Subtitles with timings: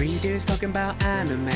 [0.00, 1.50] Three dudes talking about anime.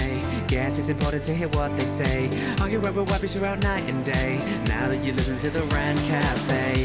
[0.48, 2.28] Guess it's important to hear what they say.
[2.60, 4.36] Argue over weapons throughout night and day.
[4.66, 6.84] Now that you listen to the Rank Cafe.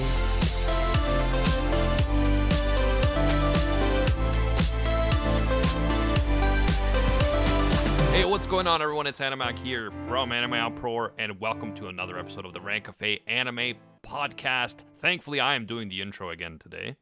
[8.14, 9.06] Hey, what's going on, everyone?
[9.06, 13.20] It's Animac here from Anime Uproar, and welcome to another episode of the Rank Cafe
[13.28, 14.86] Anime Podcast.
[14.98, 16.96] Thankfully, I am doing the intro again today.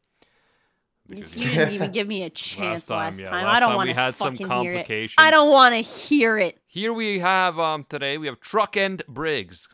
[1.10, 3.46] You because, didn't even give me a chance time, last yeah, time.
[3.46, 5.12] last I don't want to had some fucking hear it.
[5.18, 6.60] I don't want to hear it.
[6.68, 9.70] Here we have um today we have Truck and Briggs.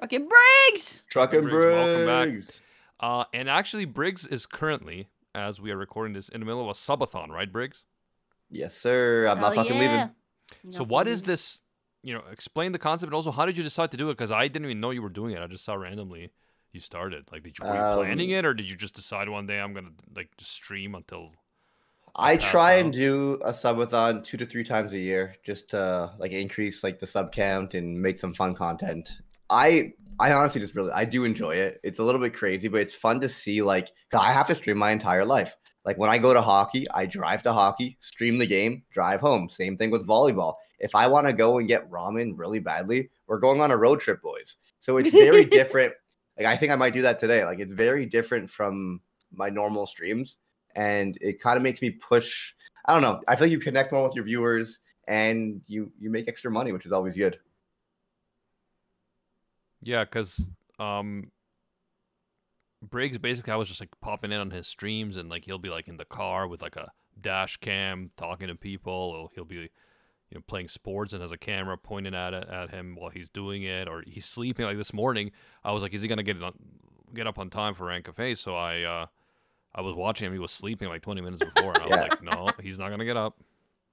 [0.00, 1.02] Fucking Briggs.
[1.10, 2.54] Truck and Briggs, welcome back.
[3.00, 6.68] Uh, and actually, Briggs is currently, as we are recording this, in the middle of
[6.68, 7.84] a subathon, right, Briggs?
[8.50, 9.26] Yes, sir.
[9.26, 10.08] I'm not fucking yeah.
[10.62, 10.72] leaving.
[10.72, 11.62] So, what is this?
[12.02, 14.14] You know, explain the concept, and also how did you decide to do it?
[14.14, 15.42] Because I didn't even know you were doing it.
[15.42, 16.30] I just saw randomly
[16.72, 17.24] you started.
[17.32, 19.60] Like, did you were you planning Um, it, or did you just decide one day
[19.60, 21.32] I'm gonna like just stream until?
[22.16, 22.84] I pass try out.
[22.84, 26.98] and do a subathon two to three times a year just to like increase like
[26.98, 29.20] the sub count and make some fun content.
[29.48, 31.80] I I honestly just really I do enjoy it.
[31.82, 34.78] It's a little bit crazy, but it's fun to see Like, I have to stream
[34.78, 35.56] my entire life.
[35.84, 39.48] Like when I go to hockey, I drive to hockey, stream the game, drive home.
[39.48, 40.54] Same thing with volleyball.
[40.78, 44.00] If I want to go and get ramen really badly, we're going on a road
[44.00, 44.56] trip, boys.
[44.80, 45.94] So it's very different.
[46.40, 47.44] Like I think I might do that today.
[47.44, 50.38] Like it's very different from my normal streams,
[50.74, 52.54] and it kind of makes me push.
[52.86, 53.20] I don't know.
[53.28, 56.72] I feel like you connect more with your viewers, and you you make extra money,
[56.72, 57.38] which is always good.
[59.82, 61.30] Yeah, because um,
[62.82, 65.68] Briggs basically I was just like popping in on his streams, and like he'll be
[65.68, 66.90] like in the car with like a
[67.20, 69.68] dash cam talking to people, or he'll be
[70.30, 73.28] you know playing sports and has a camera pointing at it at him while he's
[73.28, 74.64] doing it, or he's sleeping.
[74.64, 75.32] Like this morning,
[75.64, 76.54] I was like, is he gonna get it on,
[77.14, 78.34] get up on time for Rank Cafe?
[78.36, 79.06] So I uh,
[79.74, 80.32] I was watching him.
[80.32, 82.02] He was sleeping like 20 minutes before, and I was Yeah.
[82.02, 83.38] like, no, he's not gonna get up.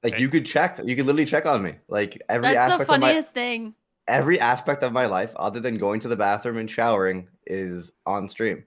[0.03, 0.21] Like Okay.
[0.21, 0.79] you could check.
[0.83, 1.75] You could literally check on me.
[1.87, 3.75] Like every That's the aspect of my funniest thing.
[4.07, 8.29] every aspect of my life, other than going to the bathroom and showering, is on
[8.29, 8.63] stream.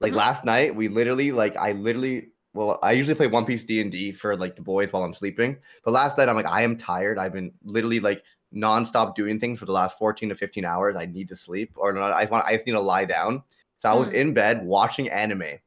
[0.00, 0.16] Like Mhm.
[0.16, 3.90] last night, we literally like I literally well, I usually play One Piece D and
[3.90, 5.56] D for like the boys while I'm sleeping.
[5.84, 7.18] But last night, I'm like, I am tired.
[7.18, 8.22] I've been literally like
[8.54, 10.96] nonstop doing things for the last 14 to 15 hours.
[10.96, 12.12] I need to sleep, or not.
[12.12, 12.46] I just want.
[12.46, 13.42] I just need to lie down.
[13.78, 14.14] So I was Hmm.
[14.14, 15.58] in bed watching anime.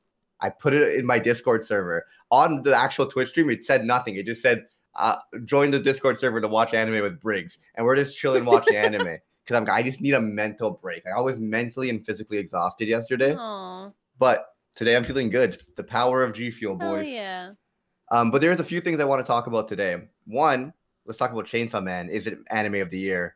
[0.42, 2.06] I put it in my Discord server.
[2.32, 4.16] On the actual Twitch stream, it said nothing.
[4.16, 4.66] It just said,
[4.96, 5.16] uh,
[5.46, 9.18] "Join the Discord server to watch anime with Briggs," and we're just chilling watching anime
[9.44, 9.70] because I'm.
[9.70, 11.04] I just need a mental break.
[11.08, 13.90] I was mentally and physically exhausted yesterday, Aw.
[14.20, 15.62] but today I'm feeling good.
[15.76, 17.08] The power of G Fuel, Hell boys.
[17.08, 17.52] yeah.
[18.12, 19.98] Um, but there's a few things I want to talk about today.
[20.26, 20.74] One,
[21.06, 22.10] let's talk about Chainsaw Man.
[22.10, 23.36] Is it anime of the year?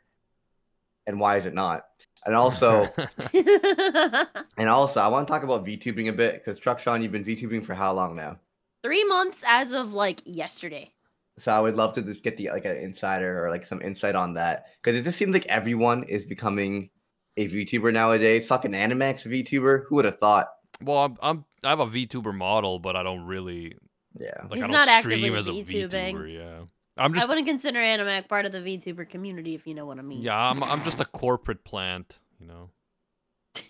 [1.08, 1.86] And why is it not?
[2.26, 2.88] And also,
[3.34, 7.66] and also, I want to talk about VTubing a bit because Truck-chan, you've been VTubing
[7.66, 8.38] for how long now?
[8.84, 10.94] Three months as of like yesterday.
[11.38, 14.16] So I would love to just get the like an insider or like some insight
[14.16, 16.90] on that because it just seems like everyone is becoming
[17.38, 18.46] a VTuber nowadays.
[18.46, 20.48] Fucking Animac VTuber, who would have thought?
[20.84, 23.76] Well, I'm, I'm I have a VTuber model, but I don't really
[24.18, 26.14] Yeah, like He's I don't not stream actively as a VTubing.
[26.14, 26.34] VTuber.
[26.34, 26.60] Yeah,
[26.98, 27.26] I'm just.
[27.26, 30.22] I wouldn't consider Animac part of the VTuber community if you know what I mean.
[30.22, 32.70] Yeah, I'm I'm just a corporate plant, you know.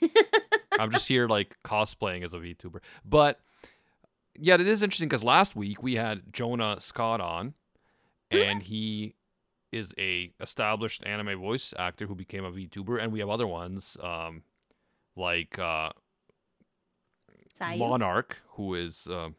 [0.79, 2.79] I'm just here like cosplaying as a VTuber.
[3.03, 3.39] But
[4.37, 7.53] yeah, it is interesting because last week we had Jonah Scott on,
[8.31, 9.15] and he
[9.71, 13.97] is a established anime voice actor who became a VTuber, and we have other ones
[14.01, 14.43] um,
[15.15, 15.89] like uh,
[17.59, 17.77] Sayu?
[17.77, 19.29] Monarch, who is uh,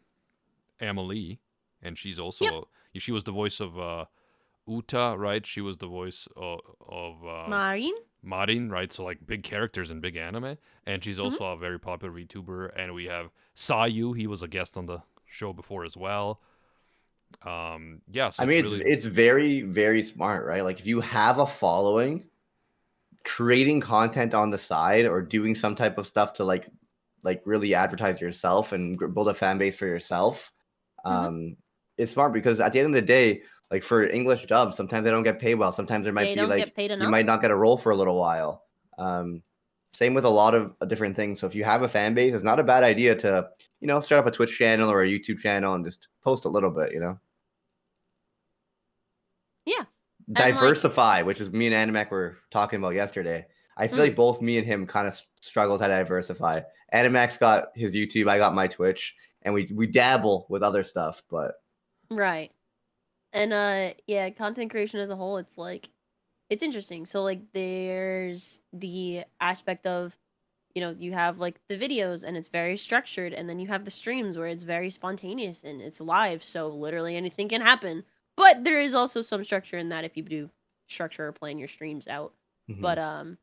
[0.80, 1.40] Amelie,
[1.82, 4.04] and she's also she was the voice of uh,
[4.66, 5.44] Uta, right?
[5.46, 7.94] She was the voice of, of uh, Marin?
[8.22, 8.92] Marin, right?
[8.92, 12.70] So like big characters in big anime, and she's also a very popular VTuber.
[12.76, 16.40] And we have Sayu, he was a guest on the show before as well.
[17.42, 20.64] Um, yeah, so I mean, it's it's really it's very very smart, right?
[20.64, 22.24] Like if you have a following,
[23.24, 26.68] creating content on the side or doing some type of stuff to like
[27.22, 30.52] like really advertise yourself and build a fan base for yourself,
[31.04, 31.10] Mhm.
[31.10, 31.56] um,
[31.98, 35.10] it's smart because at the end of the day, like for English dubs, sometimes they
[35.10, 35.72] don't get paid well.
[35.72, 38.16] Sometimes there might they be like you might not get a role for a little
[38.18, 38.64] while.
[38.98, 39.42] Um,
[39.92, 41.40] same with a lot of uh, different things.
[41.40, 43.48] So if you have a fan base, it's not a bad idea to
[43.80, 46.48] you know start up a Twitch channel or a YouTube channel and just post a
[46.48, 46.92] little bit.
[46.92, 47.20] You know.
[49.66, 49.84] Yeah.
[50.28, 53.46] And, like- Diversify, which is me and Animac were talking about yesterday.
[53.76, 54.02] I feel Mm.
[54.08, 56.60] like both me and him kind of struggle to diversify.
[56.92, 61.22] Animac's got his YouTube, I got my Twitch, and we we dabble with other stuff,
[61.30, 61.54] but
[62.10, 62.52] Right.
[63.32, 65.90] And uh yeah, content creation as a whole, it's like
[66.50, 67.06] it's interesting.
[67.06, 70.18] So like there's the aspect of
[70.74, 73.84] you know, you have like the videos and it's very structured and then you have
[73.84, 78.04] the streams where it's very spontaneous and it's live, so literally anything can happen.
[78.36, 80.50] But there is also some structure in that if you do
[80.88, 82.34] structure or plan your streams out.
[82.68, 82.80] mhm.
[82.80, 83.38] But um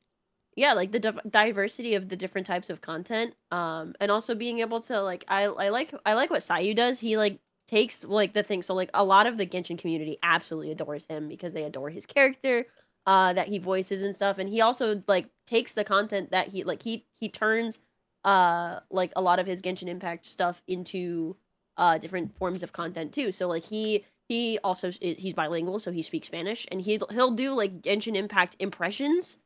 [0.58, 4.60] yeah, like the div- diversity of the different types of content um and also being
[4.60, 7.00] able to like I I like I like what Sayu does.
[7.00, 10.72] He like takes like the thing so like a lot of the Genshin community absolutely
[10.72, 12.66] adores him because they adore his character
[13.06, 16.64] uh that he voices and stuff and he also like takes the content that he
[16.64, 17.80] like he he turns
[18.26, 21.38] uh like a lot of his Genshin Impact stuff into
[21.78, 23.32] uh different forms of content too.
[23.32, 27.54] So like he he also he's bilingual so he speaks Spanish and he he'll do
[27.54, 29.38] like Genshin Impact impressions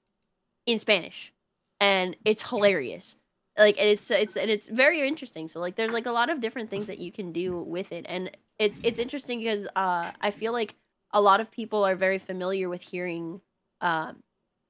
[0.65, 1.33] in Spanish,
[1.79, 3.15] and it's hilarious.
[3.57, 5.47] Like and it's it's and it's very interesting.
[5.49, 8.05] So like there's like a lot of different things that you can do with it,
[8.07, 10.75] and it's it's interesting because uh I feel like
[11.11, 13.41] a lot of people are very familiar with hearing
[13.81, 14.23] um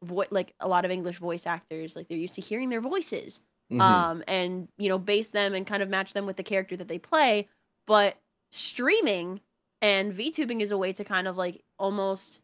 [0.04, 3.42] vo- like a lot of English voice actors like they're used to hearing their voices
[3.72, 3.80] Mhm.
[3.80, 6.88] um and you know base them and kind of match them with the character that
[6.88, 7.48] they play
[7.88, 8.18] but
[8.52, 9.40] streaming
[9.82, 12.42] and VTubing is a way to kind of like almost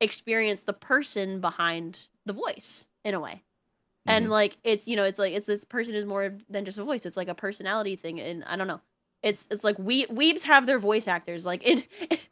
[0.00, 3.42] experience the person behind the voice in a way.
[4.06, 4.30] And Mhm.
[4.30, 7.04] like it's you know it's like it's this person is more than just a voice.
[7.04, 8.80] It's like a personality thing and I don't know.
[9.22, 11.86] It's it's like we weebs have their voice actors like it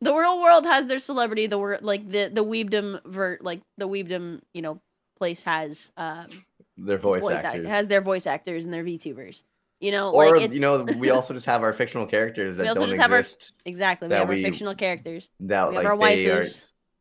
[0.00, 3.88] the real world has their celebrity the word like the the weebdom vert like the
[3.88, 4.80] weebdom you know
[5.18, 6.28] place has um
[6.76, 7.66] their voice act- actors.
[7.68, 9.42] has their voice actors and their VTubers.
[9.80, 12.80] You know, or like you know, we also just have our fictional characters that also
[12.82, 13.24] don't just have our-
[13.66, 15.28] exactly we have our we- fictional characters.
[15.40, 16.46] that we have like our they are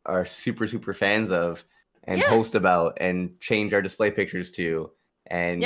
[0.05, 1.63] are super super fans of
[2.05, 2.29] and Yeah.
[2.29, 4.91] post about and change our display pictures to
[5.27, 5.61] and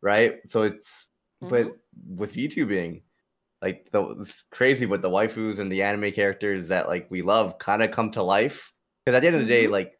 [0.00, 1.08] right so it's
[1.42, 1.48] Mm-hmm.
[1.50, 1.76] but
[2.16, 3.02] with YouTubing
[3.62, 7.58] like the it's crazy but the waifus and the anime characters that like we love
[7.58, 8.72] kind of come to life
[9.04, 9.70] because at the end of the day Mhm.
[9.72, 9.98] like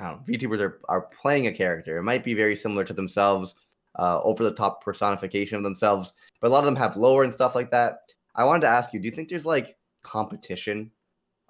[0.00, 1.98] I don't know, VTubers are, are playing a character.
[1.98, 3.54] It might be very similar to themselves,
[3.98, 7.32] uh, over the top personification of themselves, but a lot of them have lore and
[7.34, 7.98] stuff like that.
[8.34, 10.90] I wanted to ask you, do you think there's like competition,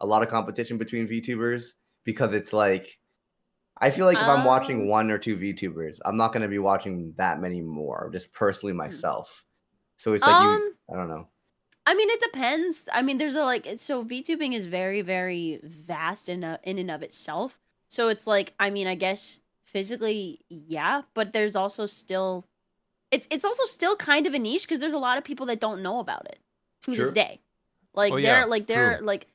[0.00, 1.74] a lot of competition between VTubers?
[2.04, 2.98] Because it's like,
[3.80, 6.48] I feel like if I'm watching Um, one or two VTubers, I'm not going to
[6.48, 9.44] be watching that many more, just personally myself.
[9.98, 10.42] So it's like, Hmm.
[10.42, 11.28] um you, I don't know.
[11.86, 12.88] I mean, it depends.
[12.92, 16.90] I mean, there's a like so VTubing is very, very vast in a, in and
[16.90, 17.58] of itself.
[17.88, 22.46] So it's like, I mean, I guess physically, yeah, but there's also still,
[23.12, 25.60] it's it's also still kind of a niche because there's a lot of people that
[25.60, 26.40] don't know about it
[26.84, 26.96] to Sure.
[26.96, 27.40] this day.
[27.94, 29.02] Like Oh, they're yeah, like they're true.
[29.02, 29.28] like,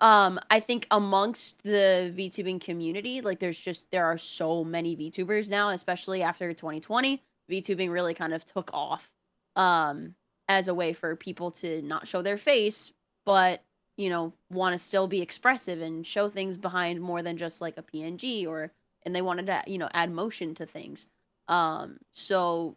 [0.00, 5.48] um, I think amongst the VTubing community, like there's just there are so many VTubers
[5.48, 7.22] now, especially after 2020.
[7.50, 9.10] VTubing really kind of took off.
[9.54, 10.14] Um,
[10.48, 12.92] as a way for people to not show their face,
[13.24, 13.62] but
[13.96, 17.78] you know, want to still be expressive and show things behind more than just like
[17.78, 18.70] a PNG or
[19.04, 21.06] and they wanted to, you know, add motion to things.
[21.48, 22.76] Um, so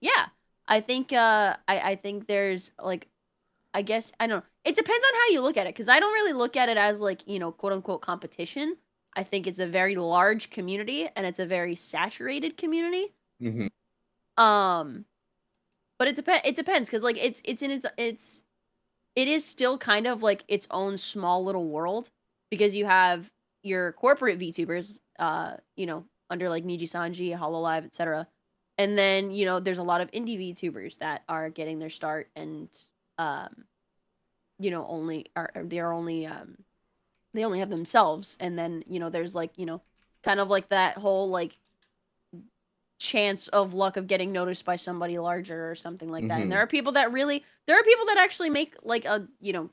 [0.00, 0.26] yeah,
[0.68, 3.08] I think uh I, I think there's like
[3.74, 4.46] I guess I don't know.
[4.64, 6.76] It depends on how you look at it because I don't really look at it
[6.76, 8.76] as like, you know, quote unquote competition.
[9.14, 13.70] I think it's a very large community and it's a very saturated community Mhm.
[14.38, 15.04] um
[15.98, 18.42] but it depends it depends because like it's it's in its it's
[19.16, 22.10] it is still kind of like its own small little world
[22.50, 23.30] because you have
[23.62, 28.26] your corporate VTubers, uh, you know, under like Nijisanji, Hololive, etc.
[28.78, 32.30] And then, you know, there's a lot of indie VTubers that are getting their start
[32.36, 32.68] and
[33.18, 33.64] um
[34.58, 36.56] you know, only are are- they are only um
[37.34, 39.82] they only have themselves and then, you know, there's like, you know,
[40.24, 41.58] kind of like that whole like
[42.98, 46.38] chance of luck of getting noticed by somebody larger or something like that.
[46.38, 46.42] Mhm.
[46.42, 49.52] And there are people that really there are people that actually make like a you
[49.52, 49.70] know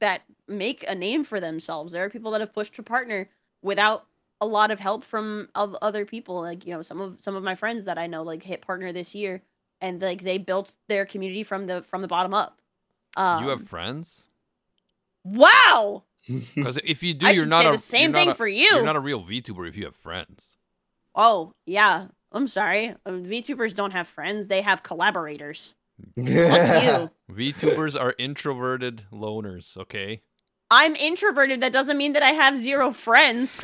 [0.00, 1.92] that make a name for themselves.
[1.92, 3.30] There are people that have pushed to partner
[3.62, 4.06] without
[4.40, 6.40] a lot of help from of other people.
[6.42, 8.92] Like, you know, some of some of my friends that I know like hit partner
[8.92, 9.42] this year
[9.82, 12.58] and like they built their community from the from the bottom up.
[13.16, 14.28] Um, you have friends?
[15.24, 16.04] wow.
[16.54, 18.64] Because if you do, I you're not say a the same thing a- for you.
[18.72, 20.56] You're not a real VTuber if you have friends.
[21.14, 22.06] Oh yeah.
[22.30, 22.94] I'm sorry.
[23.04, 24.46] Uh, VTubers don't have friends.
[24.46, 25.74] They have collaborators.
[26.16, 27.10] Fuck you.
[27.30, 29.76] VTubers are introverted loners.
[29.76, 30.22] Okay.
[30.70, 31.60] I'm introverted.
[31.60, 33.62] That doesn't mean that I have zero friends.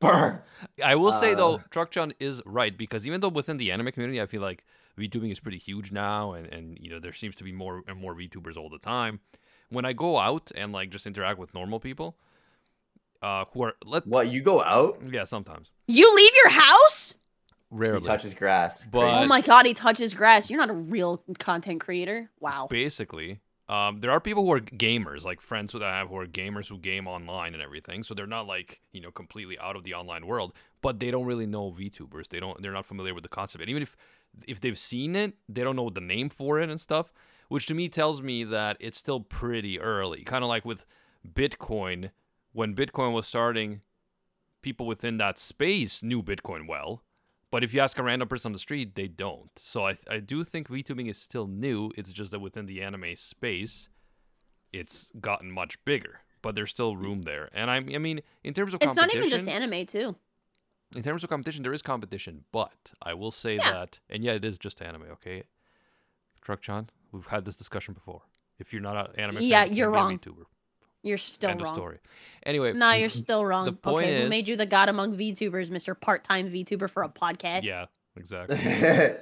[0.00, 0.42] Burr.
[0.84, 4.22] I will say though, Uh, Truckchan is right because even though within the anime community,
[4.22, 4.64] I feel like
[4.98, 8.00] VTubing is pretty huge now, and and you know there seems to be more and
[8.00, 9.20] more VTubers all the time.
[9.68, 12.16] When I go out and like just interact with normal people,
[13.22, 15.00] uh, who are let What you go out?
[15.10, 17.14] yeah sometimes you leave your house?
[17.70, 18.86] He rarely touches grass.
[18.86, 20.48] But- oh my god, he touches grass.
[20.50, 22.30] You're not a real content creator.
[22.40, 22.68] Wow.
[22.70, 23.40] basically.
[23.68, 26.68] Um, there are people who are gamers, like friends who I have who are gamers
[26.68, 28.04] who game online and everything.
[28.04, 31.24] So they're not like you know completely out of the online world, but they don't
[31.26, 32.28] really know VTubers.
[32.28, 32.62] They don't.
[32.62, 33.62] They're not familiar with the concept.
[33.62, 33.96] And even if
[34.46, 37.12] if they've seen it, they don't know the name for it and stuff.
[37.48, 40.22] Which to me tells me that it's still pretty early.
[40.22, 40.84] Kind of like with
[41.26, 42.10] Bitcoin,
[42.52, 43.82] when Bitcoin was starting,
[44.62, 47.02] people within that space knew Bitcoin well.
[47.52, 49.50] But if you ask a random person on the street, they don't.
[49.56, 51.92] So I, I do think VTubing is still new.
[51.96, 53.88] It's just that within the anime space,
[54.72, 56.20] it's gotten much bigger.
[56.42, 57.48] But there's still room there.
[57.52, 60.16] And I, I mean, in terms of It's not even just anime too.
[60.94, 62.44] In terms of competition, there is competition.
[62.52, 63.72] But I will say Yeah.
[63.72, 65.02] that, and yeah, it is just anime.
[65.12, 65.44] Okay,
[66.42, 68.22] Truck-chan, we've had this discussion before.
[68.58, 70.18] If you're not an anime, fan, Yeah, you can't you're wrong.
[70.18, 70.44] VTuber.
[71.02, 71.70] You're still End wrong.
[71.70, 71.98] of story.
[72.44, 73.64] Anyway, Nah, you're still wrong.
[73.64, 75.98] The point okay, who is- made you the god among VTubers, Mr.
[76.00, 77.62] Part-time VTuber for a podcast?
[77.64, 78.58] yeah, exactly.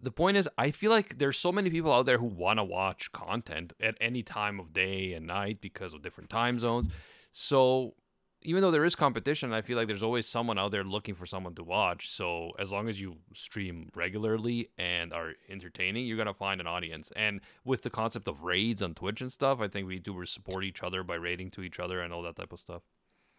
[0.00, 2.64] The point is i feel like there's so many people out there who want to
[2.64, 6.86] watch content at any time of day and night because of different time zones
[7.32, 7.94] so
[8.42, 11.26] even though there is competition i feel like there's always someone out there looking for
[11.26, 16.26] someone to watch so as long as you stream regularly and are entertaining you're going
[16.26, 19.68] to find an audience and with the concept of raids on twitch and stuff i
[19.68, 22.60] think VTubers support each other by raiding to each other and all that type of
[22.60, 22.82] stuff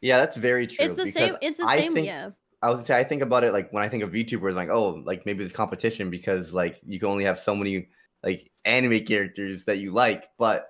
[0.01, 0.85] yeah, that's very true.
[0.85, 1.35] It's the same.
[1.41, 1.93] It's the I same.
[1.93, 2.29] think- yeah.
[2.61, 4.69] I was gonna say I think about it like when I think of VTubers, like
[4.69, 7.87] oh, like maybe there's competition because like you can only have so many
[8.21, 10.67] like anime characters that you like, but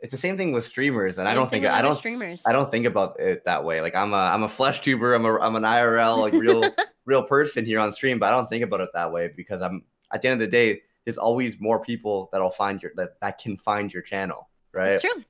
[0.00, 2.42] it's the same thing with streamers, and I don't think I don't streamers.
[2.46, 3.80] I don't think about it that way.
[3.80, 6.74] Like I'm a I'm a flesh tuber, I'm a I'm an IRL like real
[7.04, 9.84] real person here on stream, but I don't think about it that way because I'm
[10.12, 13.38] at the end of the day, there's always more people that'll find your that that
[13.38, 14.92] can find your channel, right?
[14.92, 15.24] It's true.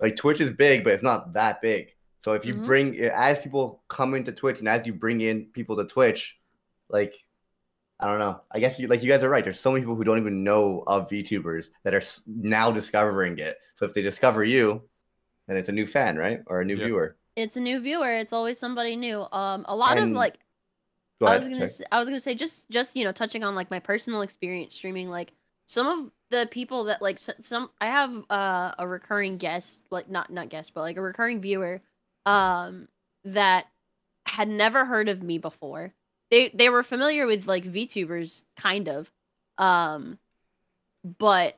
[0.00, 1.94] like Twitch is big, but it's not that big.
[2.24, 2.64] So if you Mhm.
[2.64, 6.36] bring as people come into Twitch and as you bring in people to Twitch,
[6.88, 7.14] like
[8.00, 8.40] I don't know.
[8.52, 9.42] I guess you like you guys are right.
[9.42, 13.56] There's so many people who don't even know of VTubers that are now discovering it.
[13.74, 14.82] So if they discover you,
[15.48, 16.40] then it's a new fan, right?
[16.46, 16.84] Or a new Yeah.
[16.86, 17.16] viewer.
[17.36, 18.10] It's a new viewer.
[18.12, 19.26] It's always somebody new.
[19.32, 20.38] Um, a lot of like
[21.20, 21.40] Go I ahead.
[21.40, 23.80] was gonna say, I was gonna say just just you know touching on like my
[23.80, 25.32] personal experience streaming like
[25.66, 30.30] some of the people that like some I have uh, a recurring guest like not
[30.30, 31.80] not guest but like a recurring viewer
[32.26, 32.88] um
[33.24, 33.66] that
[34.26, 35.94] had never heard of me before.
[36.30, 39.10] They they were familiar with like VTubers kind of
[39.58, 40.18] um
[41.18, 41.56] but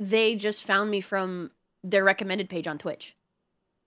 [0.00, 1.50] they just found me from
[1.84, 3.14] their recommended page on Twitch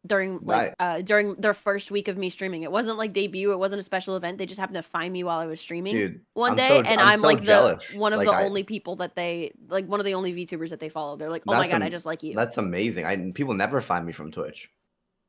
[0.05, 2.63] during like uh during their first week of me streaming.
[2.63, 4.37] It wasn't like debut, it wasn't a special event.
[4.39, 6.89] They just happened to find me while I was streaming Dude, one I'm day so-
[6.89, 7.87] and I'm I'm, so like jealous.
[7.87, 10.33] the one of Like, the I- only people that they like one of the only
[10.33, 11.15] VTubers that they follow.
[11.17, 13.05] They're like, "Oh my god, I just like you." That's amazing.
[13.05, 14.69] I people never find me from Twitch.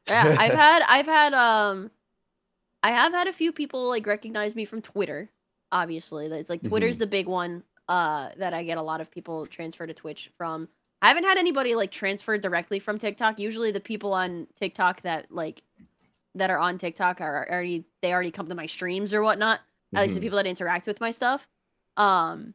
[0.09, 1.91] yeah, I've had I've had um
[2.83, 5.31] I have had a few people like recognize me from Twitter.
[5.71, 7.01] Obviously, it's like Twitter's Mhm.
[7.01, 10.69] the big one uh that I get a lot of people transfer to Twitch from.
[11.03, 13.39] I haven't had anybody like transfer directly from TikTok.
[13.41, 15.63] Usually the people on TikTok that like
[16.35, 19.61] that are on TikTok are already they already come to my streams or whatnot.
[19.95, 20.25] At least the Mhm.
[20.25, 21.49] people that interact with my stuff.
[21.97, 22.55] Um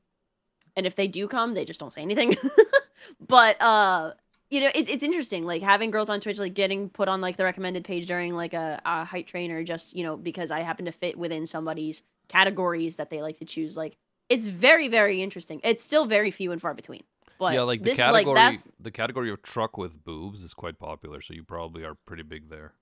[0.75, 2.35] and if they do come, they just don't say anything.
[3.27, 4.13] but uh
[4.49, 7.37] you know, it's it's interesting, like having growth on Twitch, like getting put on like
[7.37, 10.85] the recommended page during like a, a height trainer, just, you know, because I happen
[10.85, 13.75] to fit within somebody's categories that they like to choose.
[13.75, 13.97] Like
[14.29, 15.59] it's very, very interesting.
[15.63, 17.03] It's still very few and far between.
[17.39, 20.53] But yeah, like the this is like category, the category of truck with boobs is
[20.53, 22.73] quite popular, so you probably are pretty big there.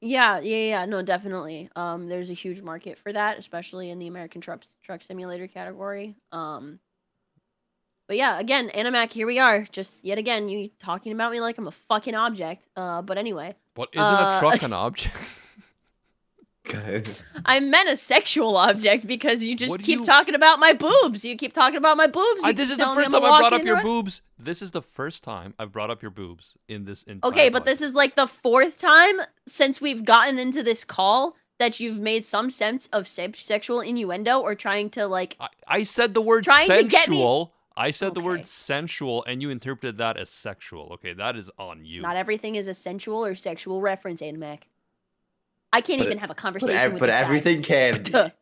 [0.00, 1.68] Yeah, yeah, yeah, no, definitely.
[1.76, 6.16] Um, there's a huge market for that, especially in the American truck truck simulator category.
[6.32, 6.80] Um,
[8.10, 11.56] but yeah, again, Animac, here we are, just yet again, you talking about me like
[11.58, 12.66] I'm a fucking object.
[12.76, 15.14] Uh, but anyway, What isn't Uh, a truck an object?
[17.46, 21.24] I meant a sexual object because you just What keep you- talking about my boobs.
[21.24, 22.40] You keep talking about my boobs.
[22.42, 24.22] I, this is the first time I brought up your run- boobs.
[24.40, 27.30] This is the first time I've brought up your boobs in this entire.
[27.30, 31.78] Okay, but this is like the fourth time since we've gotten into this call that
[31.78, 36.14] you've made some sense of se- sexual innuendo or trying to like I, I said
[36.14, 39.98] the word Trying to get me- sensual I said the word sensual, and you interpreted
[39.98, 40.90] that as sexual.
[40.94, 42.02] Okay, that is on you.
[42.02, 44.62] Not everything is a sensual or sexual reference, Animac.
[45.72, 47.20] I can't But even it- have a But, conversation ev- with but this guy.
[47.20, 48.02] everything can.
[48.02, 48.32] be.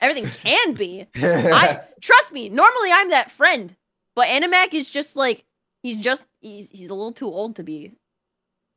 [0.00, 1.06] everything can be.
[1.16, 2.48] I trust me.
[2.48, 3.76] Normally, I'm that friend,
[4.14, 5.44] but Animac is just like
[5.82, 7.92] he's just he's he's a little too old to be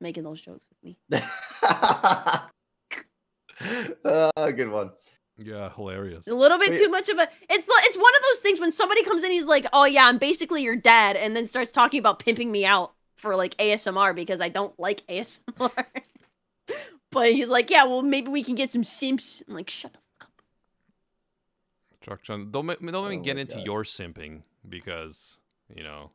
[0.02, 0.98] making those jokes with me.
[1.64, 2.42] uh,
[4.52, 4.92] good one.
[5.38, 6.28] Yeah, hilarious.
[6.28, 6.78] A little bit Wait.
[6.80, 7.28] too much of a.
[7.50, 10.18] It's it's one of those things when somebody comes in, he's like, "Oh yeah, I'm
[10.18, 14.40] basically your dad," and then starts talking about pimping me out for like ASMR because
[14.40, 15.86] I don't like ASMR.
[17.12, 20.00] but he's like, "Yeah, well, maybe we can get some simps." I'm like, "Shut the
[20.20, 20.42] fuck up."
[22.02, 23.66] Chuck Chun, don't make, don't even Oh get into God.
[23.66, 25.38] your simping because
[25.76, 26.12] you know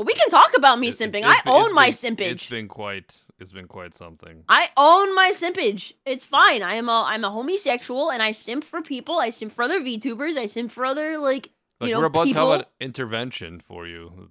[0.00, 1.24] Well, we can talk about me it- simping.
[1.26, 2.32] it's I own it's my been- simpage.
[2.32, 4.44] It's been quite it's been quite something.
[4.48, 5.92] I own my simpage.
[6.06, 6.62] It's fine.
[6.62, 9.18] I am a I'm a homosexual and I simp for people.
[9.18, 10.38] I simp for other VTubers.
[10.38, 12.46] I simp for other like Like you know we're about people.
[12.46, 14.30] to have an intervention for you.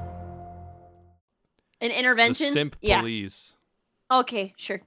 [1.81, 2.53] an The intervention.
[2.53, 2.99] simp yeah.
[3.01, 3.53] police.
[4.09, 4.81] Okay, sure.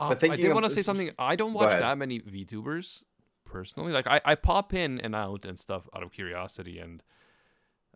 [0.00, 1.10] Uh, I did want to say something.
[1.18, 3.04] I don't watch that many VTubers
[3.44, 3.92] personally.
[3.92, 7.02] Like I, I pop in and out and stuff out of curiosity and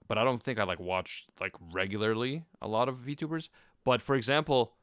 [0.07, 3.49] but I don't think I like watch like regularly a lot of VTubers.
[3.85, 4.75] But for example,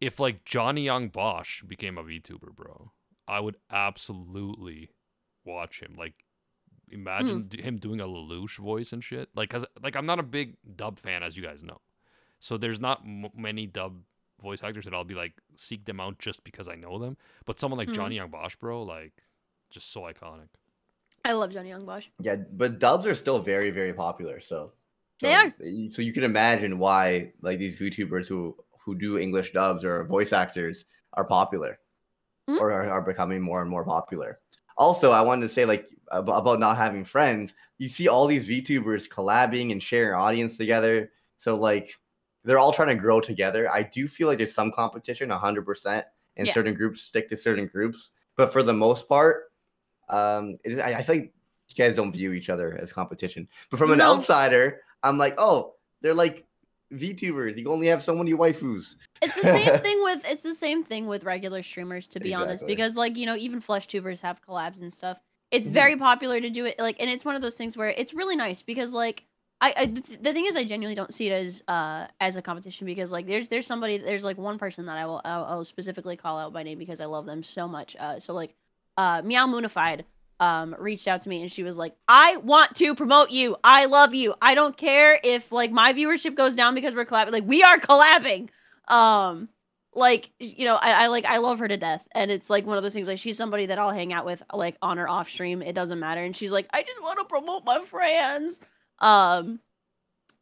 [0.00, 2.92] if like Johnny Yong Bosch became a VTuber, bro,
[3.26, 4.90] I would absolutely
[5.44, 5.94] watch him.
[5.96, 6.14] Like
[6.90, 9.28] imagine d- him doing a Lelouch voice and shit.
[9.34, 11.80] Like cuz like I'm not a big dub fan as you guys know.
[12.40, 14.02] So there's not m- many dub
[14.40, 17.16] voice actors that I'll be like seek them out just because I know them.
[17.44, 17.94] But someone like Mhm.
[17.94, 19.24] Johnny Yong Bosch, bro, like
[19.70, 20.48] just so iconic.
[21.24, 22.06] I love Johnny Yong Bosch.
[22.20, 24.40] Yeah, but dubs are still very, very popular.
[24.40, 24.72] So
[25.20, 25.90] They so, are.
[25.90, 30.32] So you can imagine why like these YouTubers who who do English dubs or voice
[30.32, 31.78] actors are popular,
[32.48, 32.60] Mhm.
[32.60, 34.40] or are, are becoming more and more popular.
[34.76, 37.54] Also, I wanted to say like ab- about not having friends.
[37.78, 41.10] You see all these VTubers collabing and sharing audience together.
[41.38, 41.94] So like
[42.48, 43.70] they're all trying to grow together.
[43.70, 46.06] I do feel like there's some competition, hundred percent,
[46.38, 46.54] and Yeah.
[46.54, 48.12] certain groups stick to certain groups.
[48.36, 49.52] But for the most part,
[50.08, 51.34] um, is, I, I feel like
[51.68, 53.46] you guys don't view each other as competition.
[53.70, 54.14] But from an No.
[54.14, 56.46] outsider, I'm like, oh, they're like
[56.90, 57.58] VTubers.
[57.58, 58.96] You only have so many waifus.
[59.20, 62.66] It's the same thing with it's the same thing with regular streamers to be honest
[62.66, 65.18] because like you know even flesh tubers have collabs and stuff.
[65.50, 65.72] It's Mhm.
[65.72, 68.36] very popular to do it like and it's one of those things where it's really
[68.36, 69.26] nice because like
[69.60, 72.36] I, I the, th- the thing is I genuinely don't see it as uh as
[72.36, 75.44] a competition because like there's there's somebody there's like one person that I will I'll,
[75.44, 77.96] I'll specifically call out by name because I love them so much.
[77.98, 78.54] Uh so like
[78.96, 80.04] uh Meow Moonified
[80.40, 83.56] um reached out to me and she was like I want to promote you.
[83.64, 84.34] I love you.
[84.40, 87.32] I don't care if like my viewership goes down because we're collabing.
[87.32, 88.50] Like we are collabing
[88.86, 89.48] um
[89.94, 92.76] like you know I, I like i love her to death and it's like one
[92.76, 95.28] of those things like she's somebody that i'll hang out with like on or off
[95.28, 98.60] stream it doesn't matter and she's like i just want to promote my friends
[99.00, 99.60] um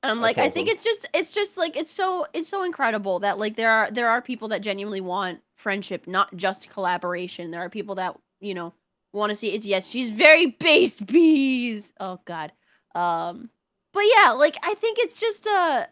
[0.02, 3.38] I'm like I think it's just it's just like it's so it's so incredible that
[3.38, 7.50] like there are there are people that genuinely want friendship, not just collaboration.
[7.50, 8.72] There are people that, you know,
[9.12, 11.92] want to see it's yes, she's very based bees.
[11.98, 12.52] Oh god.
[12.94, 13.50] Um
[13.92, 15.86] but yeah, like I think it's just uh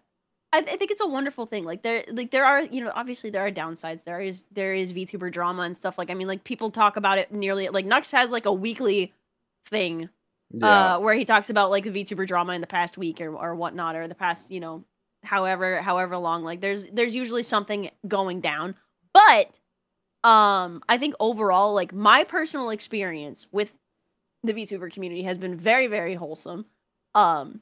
[0.53, 1.64] I, I think it's a wonderful thing.
[1.64, 4.05] Like there like there are, you know, obviously there are downsides.
[4.05, 5.98] There is there is VTuber drama and stuff.
[5.98, 9.12] Like I mean like people talk about it nearly like Nux has like a weekly
[9.66, 10.09] thing
[10.63, 13.55] uh, where he talks about like the VTuber drama in the past week or, or
[13.55, 14.85] whatnot, or the past, you know,
[15.23, 16.45] however however long.
[16.45, 18.75] Like there's there's usually something going down,
[19.13, 19.59] but
[20.29, 23.75] um, I think overall, like my personal experience with
[24.43, 26.67] the VTuber community has been very very wholesome.
[27.15, 27.61] Um,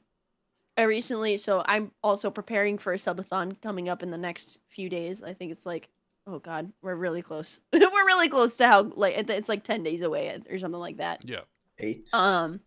[0.77, 4.89] I recently, so I'm also preparing for a subathon coming up in the next few
[4.89, 5.21] days.
[5.23, 5.89] I think it's like.
[6.25, 7.59] Oh God, we're really close.
[7.73, 11.25] we're really close to how like it's like ten days away or something like that.
[11.25, 11.41] Yeah.
[11.79, 12.07] eight.
[12.13, 12.61] Um,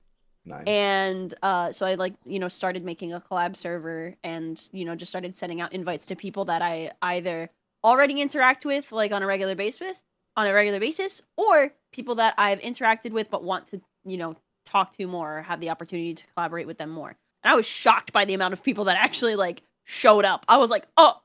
[0.48, 0.62] Nice.
[0.66, 4.94] and uh so i like you know started making a collab server and you know
[4.94, 7.50] just started sending out invites to people that i either
[7.82, 10.02] already interact with like on a regular basis
[10.36, 14.36] on a regular basis or people that i've interacted with but want to you know
[14.64, 17.16] talk to more or have the opportunity to collaborate with them more.
[17.42, 20.44] And i was shocked by the amount of people that actually like showed up.
[20.48, 21.20] I was like oh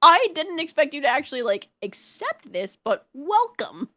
[0.00, 3.88] i didn't expect you to actually like accept this but welcome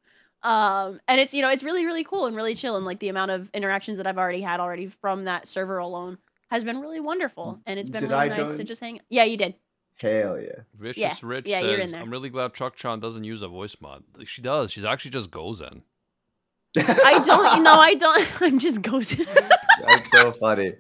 [0.43, 3.10] um and it's you know it's really really cool and really chill and like the
[3.10, 6.17] amount of interactions that i've already had already from that server alone
[6.49, 9.23] has been really wonderful and it's been Did really I nice to just hang yeah
[9.23, 9.54] you did
[9.97, 10.62] Hell yeah.
[10.80, 12.01] Vicious Yeah, Rich yeah, you're in there.
[12.01, 14.04] "I'm really glad Chuck Chan doesn't use a voice mod.
[14.25, 14.71] She does.
[14.71, 15.84] She's actually just goes in.
[16.75, 20.73] i don't you know i don't i'm just ghosted That's so funny.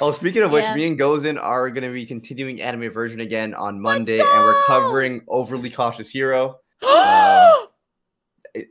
[0.00, 0.74] Oh, speaking of which, Yeah.
[0.74, 4.62] me and Gozen are going to be continuing anime version again on Monday, and we're
[4.66, 6.56] covering Overly Cautious Hero.
[6.82, 7.63] Um, It-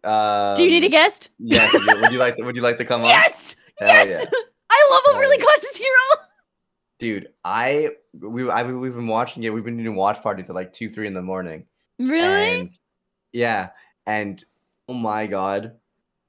[0.04, 1.72] Um, do you need a guest Yes.
[1.74, 2.38] would you- like?
[2.38, 3.08] Would you like to come on?
[3.10, 4.40] yes yes yeah.
[4.70, 5.44] i love overly yeah.
[5.46, 6.24] cautious hero
[7.00, 7.90] Dude, I
[8.22, 9.54] we I, we've been watching it.
[9.54, 11.66] We've been doing watch parties at like two, three in the morning.
[12.00, 12.70] really And,
[13.34, 13.70] yeah,
[14.06, 14.42] and
[14.88, 15.74] oh my god,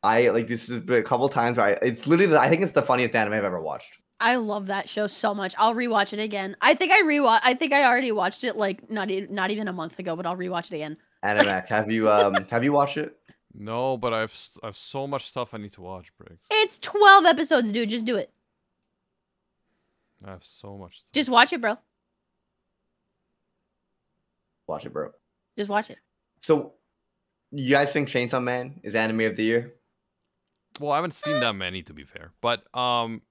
[0.02, 1.58] I like this has been a couple times.
[1.58, 3.98] Where I, it's literally I think it's the funniest anime I've ever watched.
[4.18, 5.54] I love that show so much.
[5.58, 6.56] I'll rewatch it again.
[6.60, 7.40] I think I rewatch.
[7.44, 10.26] I think I already watched it like not e- not even a month ago, but
[10.26, 10.96] I'll rewatch it again.
[11.24, 13.16] Animac, have you um have you watched it?
[13.56, 16.42] No, but I've s- I've so much stuff I need to watch, Briggs.
[16.50, 17.88] It's twelve episodes, dude.
[17.88, 18.30] Just do it.
[20.26, 20.96] I have so much.
[20.96, 21.12] Stuff.
[21.12, 21.76] Just watch it, bro.
[24.66, 25.10] Watch it, bro.
[25.56, 25.98] Just watch it.
[26.40, 26.72] So,
[27.52, 29.74] you guys think Chainsaw Man is anime of the year?
[30.80, 33.22] Well, I haven't seen that many to be fair, but um,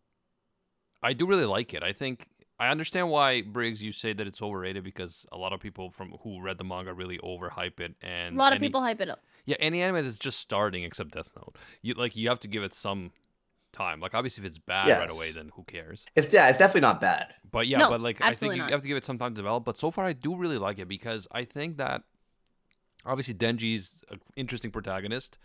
[1.02, 1.84] I do really like it.
[1.84, 2.28] I think
[2.60, 6.16] I understand why Briggs you say that it's overrated because a lot of people from
[6.22, 9.10] who read the manga really overhype it, and A lot of any- people hype it
[9.10, 9.22] up.
[9.46, 12.64] Yeah, any anime that's just starting except Death Note, you like you have to give
[12.64, 13.12] it some
[13.74, 14.00] time.
[14.00, 16.06] Like obviously, if it's bad right away, then who cares?
[16.16, 17.34] It's yeah, it's definitely not bad.
[17.52, 18.72] But yeah, No, but like I think you not.
[18.72, 19.66] have to give it some time to develop.
[19.66, 22.04] But so far, I do really like it because I think that
[23.06, 25.38] obviously Denji's an interesting protagonist.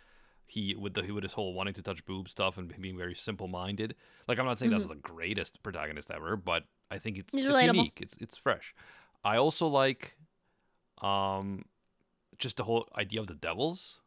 [0.47, 3.49] He with the with his whole wanting to touch boob stuff and being very simple
[3.49, 3.97] minded.
[4.29, 4.95] Like I'm not saying that's mm-hmm.
[4.95, 7.51] the greatest protagonist ever, but I think it's, Mm-hmm.
[7.51, 7.99] It's unique.
[8.01, 8.75] It's it's fresh.
[9.25, 10.17] I also like
[11.03, 11.65] um
[12.39, 14.01] just the whole idea of the devils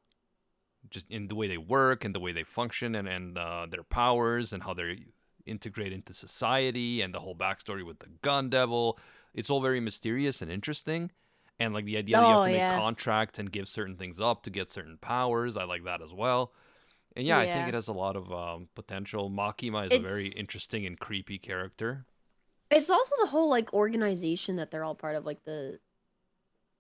[0.90, 3.84] just in the way they work and the way they function and, and uh, their
[3.84, 5.06] powers and how they
[5.46, 8.98] integrate into society and the whole backstory with the gun devil.
[9.34, 11.12] It's all very mysterious and interesting.
[11.60, 14.20] And like the idea that you have Oh, to make contracts and give certain things
[14.20, 16.54] up to get certain powers, I like that as well.
[17.16, 19.30] And yeah, I think it has a lot of um, potential.
[19.30, 22.06] Makima is a very interesting and creepy character.
[22.72, 25.80] It's also the whole like organization that they're all part of, like the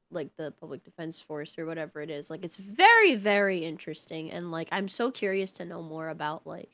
[0.10, 2.30] like the public defense force or whatever it is.
[2.30, 6.70] Like it's very, very interesting, and like I'm so curious to know more about like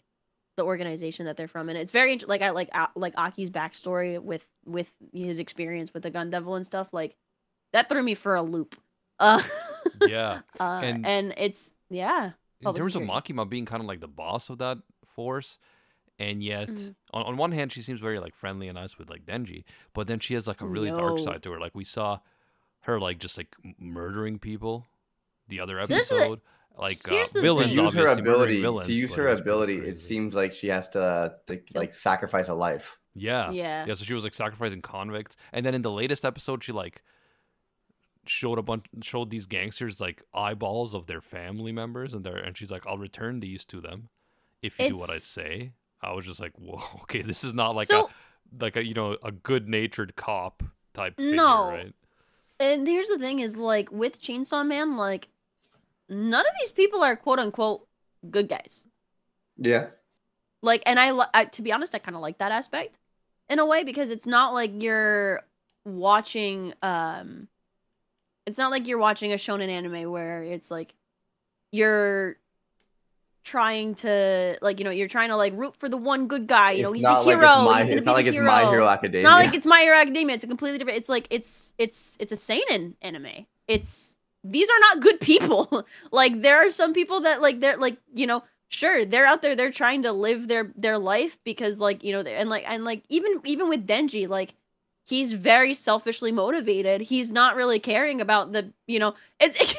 [0.55, 4.21] the organization that they're from, and it's very like I like A- like Aki's backstory
[4.21, 6.89] with with his experience with the Gun Devil and stuff.
[6.93, 7.15] Like
[7.73, 8.75] that threw me for a loop.
[9.19, 9.41] Uh,
[10.07, 10.41] Yeah.
[10.59, 12.33] uh And- and, it's yeah.
[12.63, 13.33] terms of security.
[13.33, 14.77] Makima being kind of like the boss of that
[15.07, 15.57] force,
[16.19, 16.95] and yet Mhm.
[17.13, 20.07] on, on one hand she seems very like friendly and nice with like Denji, but
[20.07, 21.59] then she has like a really dark side to her.
[21.59, 22.19] Like we saw
[22.81, 24.85] her like just like murdering people
[25.47, 26.41] the other Here's the- episode.
[26.77, 29.41] like uh, villains, to use her obviously, murdering ability, villains, to use her it was
[29.41, 32.97] pretty ability, it seems like she has to, to like sacrifice a life.
[33.15, 33.49] Yeah.
[33.51, 33.85] Yeah.
[33.87, 35.35] Yeah, so she was like sacrificing convicts.
[35.51, 37.01] And then in the latest episode she like
[38.25, 42.57] showed a bunch showed these gangsters like eyeballs of their family members and their and
[42.57, 44.09] she's like, I'll return these to them
[44.61, 45.71] if you do what I say.
[46.01, 48.09] I was just like, Whoa, okay, this is not like So- a
[48.63, 51.69] like a you know, a good natured cop type figure, No.
[51.69, 51.93] right?
[52.59, 55.27] And here's the thing: is like with Chainsaw Man, like
[56.09, 57.87] none of these people are quote unquote
[58.31, 58.83] good guys.
[59.57, 59.87] Yeah.
[60.63, 62.95] Like, and I, I to be honest, I kind of like that aspect
[63.49, 65.41] in a way because it's not like you're
[65.85, 66.73] watching.
[66.81, 67.47] um
[68.45, 70.93] It's not like you're watching a shonen anime where it's like
[71.71, 72.37] you're
[73.47, 76.71] trying to like you know you're trying to like root for the one good guy
[76.71, 78.45] you know he's the like hero it's my, it's not be like the it's hero.
[78.45, 79.21] My Hero Academia.
[79.21, 80.35] It's not like it's My Hero Academia.
[80.35, 80.97] It's a completely different.
[80.97, 83.45] It's like it's it's it's a seinen anime.
[83.69, 85.85] It's these are not good people.
[86.11, 89.55] like there are some people that like they're like you know sure they're out there
[89.55, 93.03] they're trying to live their their life because like you know and like and like
[93.07, 94.55] even even with Denji like
[95.05, 96.99] he's very selfishly motivated.
[96.99, 99.73] He's not really caring about the you know it's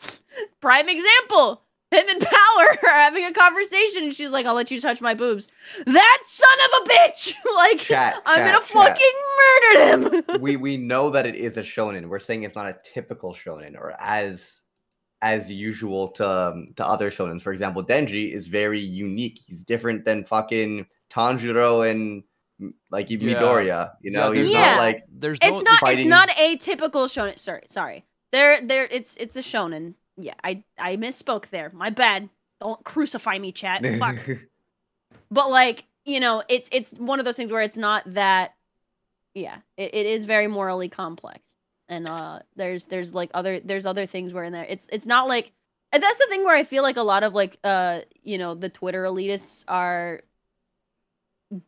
[0.60, 1.62] prime example.
[1.94, 5.14] Him and Power are having a conversation, and she's like, "I'll let you touch my
[5.14, 5.48] boobs."
[5.86, 7.32] That son of a bitch!
[7.56, 8.98] like, Chat, I'm chat, gonna chat.
[8.98, 10.40] fucking murder him.
[10.40, 12.06] we we know that it is a shonen.
[12.08, 14.60] We're saying it's not a typical shonen or as
[15.22, 17.40] as usual to um, to other shonen.
[17.40, 19.40] For example, Denji is very unique.
[19.46, 22.22] He's different than fucking Tanjiro and
[22.60, 23.18] mm, like Yeah.
[23.18, 23.92] Midoriya.
[24.02, 24.72] You know, there's he's Yeah.
[24.72, 25.78] not like There's no It's not.
[25.80, 27.38] fighting- It's not a typical shonen.
[27.38, 28.04] Sorry, sorry.
[28.32, 28.86] There, there.
[28.90, 29.94] It's it's a shonen.
[30.16, 31.70] Yeah, I I misspoke there.
[31.72, 32.28] My bad.
[32.60, 33.84] Don't crucify me, chat.
[33.98, 34.16] Fuck.
[35.30, 38.54] but like you know, it's it's one of those things where it's not that.
[39.34, 41.40] Yeah, it, it is very morally complex,
[41.88, 45.28] and uh, there's there's like other there's other things where in there it's it's not
[45.28, 45.52] like.
[45.92, 48.56] And that's the thing where I feel like a lot of like uh you know
[48.56, 50.22] the Twitter elitists are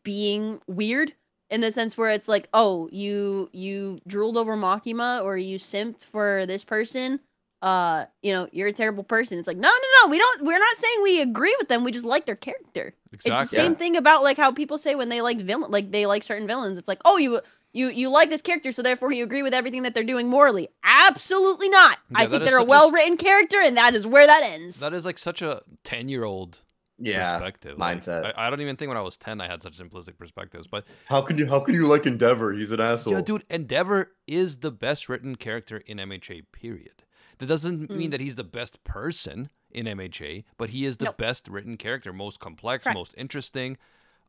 [0.03, 1.13] being weird
[1.49, 6.03] in the sense where it's like, oh, you you drooled over Makima or you simped
[6.03, 7.19] for this person,
[7.67, 9.37] uh, you know, you're a terrible person.
[9.39, 10.43] It's like, no, no, no, we don't.
[10.43, 11.83] We're not saying we agree with them.
[11.83, 12.93] We just like their character.
[13.11, 13.41] Exactly.
[13.41, 13.77] It's the same Yeah.
[13.77, 16.77] thing about like how people say when they like villain, like they like certain villains.
[16.77, 17.41] It's like, oh, you
[17.73, 20.69] you you like this character, so therefore you agree with everything that they're doing morally.
[20.83, 21.97] Absolutely not.
[22.11, 24.25] Yeah, I think they're a such a s- well written character, and that is where
[24.25, 24.79] that ends.
[24.79, 26.61] That is like such a ten year old
[26.97, 27.33] yeah.
[27.37, 27.77] perspective.
[27.77, 28.33] Like, mindset.
[28.37, 30.67] I, I don't even think when I was ten I had such simplistic perspectives.
[30.67, 32.53] But How can you how can you like Endeavor?
[32.53, 33.13] He's an asshole.
[33.13, 36.43] yeah, dude, Endeavor is the best written character in MHA.
[36.51, 37.03] Period.
[37.39, 38.11] That doesn't mean Mm.
[38.11, 41.17] that he's the best person in MHA, but he is the Nope.
[41.17, 42.95] best written character, most complex, Correct.
[42.95, 43.77] most interesting,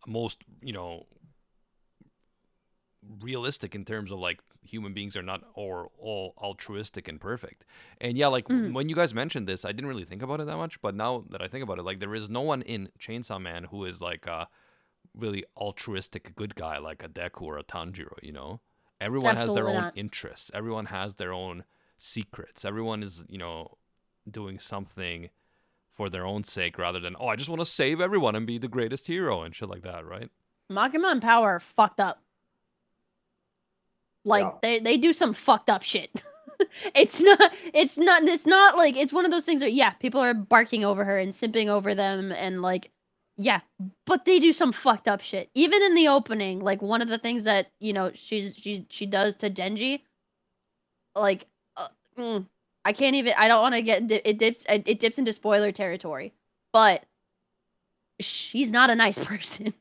[0.06, 1.06] most you know
[3.20, 7.64] realistic in terms of like human beings are not or all altruistic and perfect.
[8.00, 8.74] And yeah, like Mhm.
[8.74, 11.24] when you guys mentioned this, I didn't really think about it that much, but now
[11.30, 14.00] that I think about it, like there is no one in Chainsaw Man who is
[14.00, 14.48] like a
[15.14, 18.60] really altruistic good guy like a Deku or a Tanjiro, you know?
[19.00, 19.96] Everyone has their own not.
[19.96, 20.50] interests.
[20.52, 21.64] Everyone has their own
[21.98, 22.64] secrets.
[22.64, 23.76] Everyone is, you know,
[24.30, 25.30] doing something
[25.94, 28.56] for their own sake rather than, oh, I just want to save everyone and be
[28.58, 30.30] the greatest hero and shit like that, right?
[30.70, 32.22] Makima and Power are fucked up.
[34.24, 34.52] Like Yeah.
[34.62, 36.10] they they do some fucked up shit.
[36.94, 40.20] it's not it's not it's not like it's one of those things where yeah, people
[40.20, 42.90] are barking over her and simping over them and like
[43.36, 43.60] yeah,
[44.04, 45.48] but they do some fucked up shit.
[45.54, 49.06] Even in the opening, like one of the things that, you know, she's she she
[49.06, 50.00] does to Denji
[51.14, 51.46] like
[52.18, 52.46] mm,
[52.84, 56.34] I can't even I don't want to get it dips it dips into spoiler territory.
[56.72, 57.04] But
[58.20, 59.74] she's not a nice person.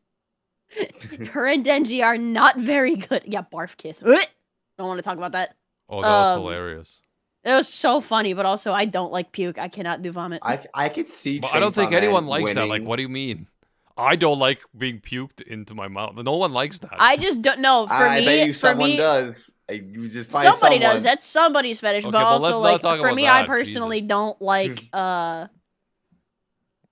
[1.31, 3.23] her and Denji are not very good.
[3.25, 3.99] Yeah, barf kiss.
[3.99, 5.55] Don't want to talk about that.
[5.89, 7.01] Oh, that was Um, hilarious.
[7.43, 9.57] It was so funny, but also I don't like puke.
[9.57, 10.41] I cannot do vomit.
[10.43, 11.39] I I could see.
[11.39, 12.67] But I don't think anyone Man likes that.
[12.67, 13.47] Like, what do you mean?
[13.97, 16.15] I don't like being puked into my mouth.
[16.15, 16.95] No one likes that.
[16.99, 17.87] I just don't know.
[17.87, 19.46] For I me, bet you for someone me, does.
[19.69, 20.95] Like, You just find somebody someone.
[20.95, 21.03] does.
[21.03, 22.03] That's somebody's fetish.
[22.05, 24.09] Okay, but well, also, like for about me, I personally Jesus.
[24.09, 24.85] don't like.
[24.93, 25.47] uh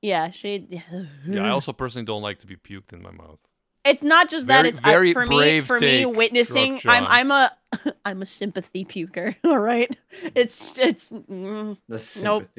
[0.02, 0.68] Yeah, she.
[1.26, 3.40] yeah, I also personally don't like to be puked in my mouth.
[3.86, 4.64] It's not just that.
[4.64, 5.36] Very- It's I- very for me.
[5.38, 6.82] brave For me, witnessing.
[6.86, 7.06] I'm.
[7.08, 7.52] I'm a.
[8.06, 9.36] I'm a sympathy puker.
[9.46, 9.96] All right.
[10.34, 10.78] It's.
[10.78, 11.12] It's.
[11.12, 12.50] mm, The Nope.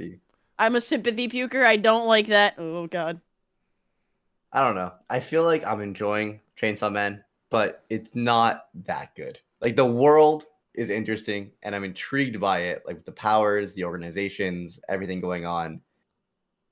[0.58, 1.64] I'm a sympathy puker.
[1.64, 2.54] I don't like that.
[2.58, 3.20] Oh God.
[4.52, 4.92] I don't know.
[5.10, 9.38] I feel like I'm enjoying Chainsaw Man, but it's not that good.
[9.60, 12.82] Like the world is interesting, and I'm intrigued by it.
[12.86, 15.80] Like the powers, the organizations, everything going on.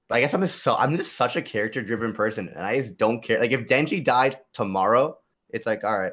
[0.09, 2.79] But I guess I'm just so I'm just such a character driven person, and I
[2.79, 3.41] just don't care.
[3.41, 5.19] Like if Denji died tomorrow,
[5.51, 6.13] it's like all right.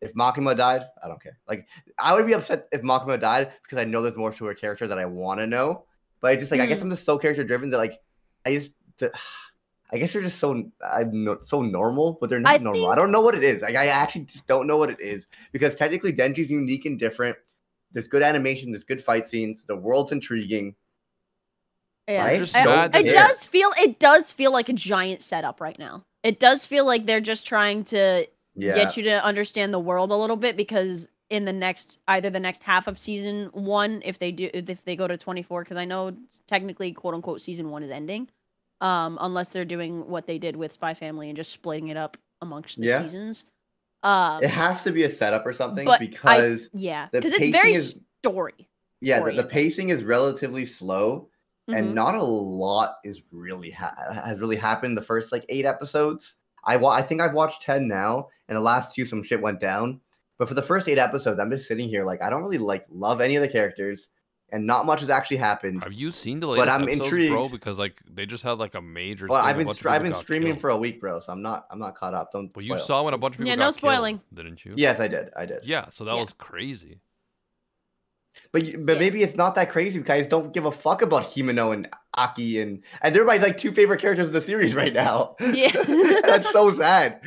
[0.00, 1.38] If Makima died, I don't care.
[1.48, 1.66] Like
[1.98, 4.86] I would be upset if Makima died because I know there's more to her character
[4.86, 5.86] that I want to know.
[6.20, 6.84] But I just like I guess hmm.
[6.84, 8.00] I'm just so character driven that like
[8.44, 8.72] I just
[9.94, 12.90] I guess they're just so I know so normal, but they're not I normal.
[12.90, 13.62] I don't know what it is.
[13.62, 17.36] Like I actually just don't know what it is because technically Denji's unique and different.
[17.92, 20.74] There's good animation, there's good fight scenes, the world's intriguing.
[22.08, 22.24] Yeah.
[22.24, 25.60] I just just don't that It does feel it does feel like a giant setup
[25.60, 26.04] right now.
[26.24, 28.26] It does feel like they're just trying to
[28.56, 28.74] Yeah.
[28.74, 32.40] get you to understand the world a little bit because in the next either the
[32.40, 35.84] next half of season 1 if they do if they go to 24 cuz I
[35.84, 36.16] know
[36.48, 38.28] technically quote unquote season 1 is ending
[38.84, 42.16] um unless they're doing what they did with Spy Family and just splitting it up
[42.42, 43.02] amongst the Yeah.
[43.02, 43.44] seasons.
[44.02, 47.50] Um it has to be a setup or something but I- because yeah, cuz it's
[47.50, 48.68] very is- story.
[49.00, 51.28] yeah, the, the pacing is relatively slow
[51.68, 51.78] Mhm.
[51.78, 53.94] and not a lot is really ha-
[54.24, 56.36] has really happened the first like eight episodes.
[56.64, 59.60] I wa- I think I've watched ten now, and the last two some shit went
[59.60, 60.00] down.
[60.38, 62.84] But for the first eight episodes, I'm just sitting here like I don't really like
[62.90, 64.08] love any of the characters,
[64.54, 65.82] and not much has actually happened.
[65.82, 67.48] Have you seen the But latest I'm episodes, bro?
[67.48, 69.26] Because like they just had like a major.
[69.26, 70.60] Well, I've been str- I've been streaming killed.
[70.60, 71.18] for a week, bro.
[71.20, 72.30] So I'm not I'm not caught up.
[72.32, 72.54] Don't.
[72.54, 72.86] Well, you spoil.
[72.86, 74.20] saw when a bunch of people Yeah, got no killed, spoiling.
[74.32, 74.74] didn't you?
[74.76, 75.30] Yes, I did.
[75.36, 75.60] I did.
[75.64, 76.20] Yeah, so that Yeah.
[76.20, 77.00] was crazy.
[78.52, 79.00] But but Yeah.
[79.00, 82.60] maybe it's not that crazy because I don't give a fuck about Himeno and Aki
[82.60, 85.36] and and they're my like two favorite characters of the series right now.
[85.40, 85.70] Yeah.
[86.22, 87.20] that's so sad.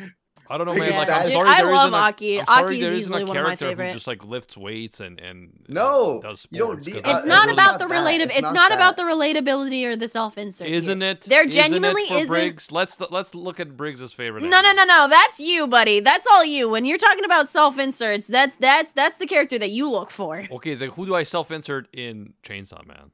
[0.50, 0.92] I don't know, man.
[0.92, 2.40] Yeah, Like, I'm Dude, sorry, I there love isn't a- Aki.
[2.40, 3.88] I'm sorry Aki's easily a one of my character favorite.
[3.88, 6.88] who just like lifts weights and and and No, does you don't sports.
[6.88, 7.94] need- 'cause uh, It's not it's about not the that.
[7.94, 8.30] related.
[8.30, 10.70] It's It's not not about the relatability or the self insert.
[10.70, 11.22] Isn't it?
[11.22, 12.28] There Isn't genuinely it for isn't.
[12.28, 12.72] Briggs?
[12.72, 14.44] Let's let's look at Briggs's favorite.
[14.44, 14.76] No, no, anime.
[14.76, 15.08] no, no.
[15.10, 16.00] That's you, buddy.
[16.00, 16.70] That's all you.
[16.70, 20.48] When you're talking about self inserts, that's that's that's the character that you look for.
[20.52, 23.12] Okay, then who do I self-insert in Chainsaw Man?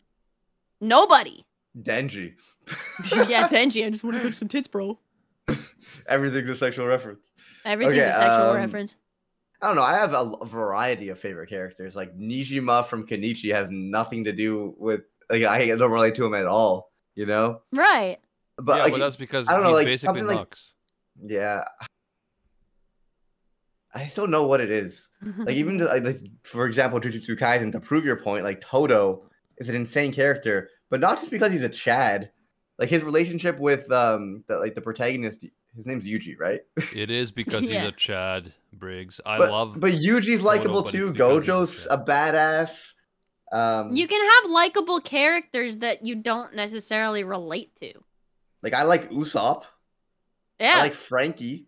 [0.82, 1.46] Nobody.
[1.78, 2.34] Denji.
[3.28, 3.86] yeah, Denji.
[3.86, 5.00] I just want to put some tits, bro.
[6.08, 7.19] Everything's a sexual reference.
[7.65, 8.95] Everything's Okay, a sexual um, reference.
[9.62, 9.82] I don't know.
[9.84, 11.95] I have a, a variety of favorite characters.
[11.95, 16.34] Like Nijima from Kenichi has nothing to do with like I don't relate to him
[16.34, 16.91] at all.
[17.15, 18.17] You know, Right.
[18.58, 20.56] but yeah, like but that's because I don't know, he's like, basically something like-
[21.25, 21.63] yeah,
[23.93, 25.08] I still know what it is.
[25.38, 26.06] Like even to, like
[26.43, 27.71] for example, Jujutsu Kaisen.
[27.71, 31.63] To prove your point, like Todo is an insane character, but not just because he's
[31.63, 32.32] a Chad.
[32.79, 36.62] Like his relationship with um the, like the protagonist, his name's Yuji, right?
[36.95, 37.81] It is because Yeah.
[37.81, 39.21] he's a Chad Briggs.
[39.25, 39.79] I but, love.
[39.79, 41.09] But Yuji's likable too.
[41.09, 42.93] it's because he's a Gojo's a badass.
[43.51, 47.93] Um, you can have likable characters that you don't necessarily relate to.
[48.63, 49.63] like I like Usopp.
[50.59, 50.73] Yeah.
[50.77, 51.67] I like Franky.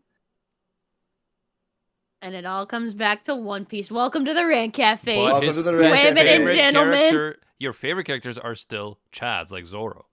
[2.22, 3.92] and it all comes back to One Piece.
[3.92, 5.16] Welcome to the Rant Cafe.
[5.16, 7.36] but Welcome to the Red Women and gentlemen.
[7.60, 10.06] your favorite characters are still Chads, like Zoro.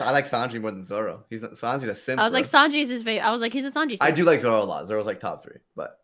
[0.00, 1.24] I like Sanji more than Zoro.
[1.30, 2.20] He's not, Sanji's a simp.
[2.20, 2.60] I was like, bro.
[2.60, 3.26] Sanji's his favorite.
[3.26, 3.98] I was like, he's a Sanji.
[4.00, 4.86] I do like Zoro a lot.
[4.88, 5.98] Zoro's like top three, but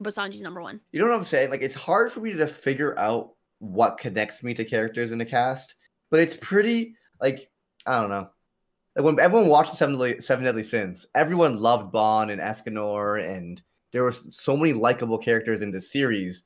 [0.00, 0.80] but Sanji's number one.
[0.92, 1.50] you know what I'm saying?
[1.50, 5.24] Like it's hard for me to figure out what connects me to characters in the
[5.24, 5.74] cast,
[6.10, 7.48] but it's pretty like
[7.86, 8.28] I don't know.
[8.94, 13.22] Like when everyone watched the Seven Deadly, Seven Deadly Sins, everyone loved Ban and Escanor,
[13.26, 16.44] and there were so many likable characters in the series.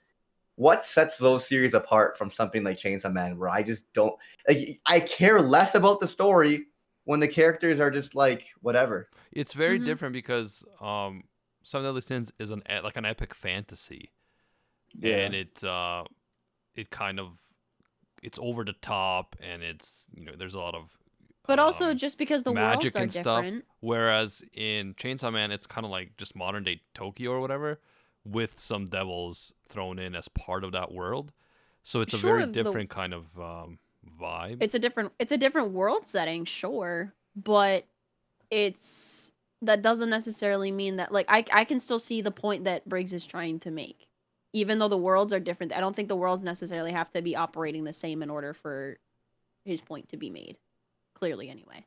[0.60, 4.14] What sets those series apart from something like Chainsaw Man, where I just don't
[4.46, 4.78] like?
[4.84, 6.66] I care less about the story
[7.04, 9.08] when the characters are just like whatever.
[9.32, 9.84] It's very Mhm.
[9.86, 11.24] different because um,
[11.62, 14.10] Seven Deadly Sins is an e- like an epic fantasy,
[15.02, 16.04] and it uh,
[16.74, 17.38] it kind of
[18.22, 20.98] it's over the top, and it's you know there's a lot of
[21.46, 23.44] But also, um, just because the magic worlds are and stuff.
[23.44, 23.64] different.
[23.80, 27.80] Whereas in Chainsaw Man, it's kind of like just modern day Tokyo or whatever,
[28.24, 31.32] with some devils thrown in as part of that world.
[31.82, 33.78] So it's a Sure, very the- different kind of um,
[34.20, 34.58] vibe.
[34.60, 35.12] It's a different.
[35.18, 37.86] It's a different world setting, sure, but
[38.50, 42.88] it's that doesn't necessarily mean that like I I can still see the point that
[42.88, 44.08] Briggs is trying to make,
[44.52, 45.72] even though the worlds are different.
[45.74, 48.98] I don't think the worlds necessarily have to be operating the same in order for
[49.64, 50.56] his point to be made.
[51.14, 51.84] Clearly, anyway.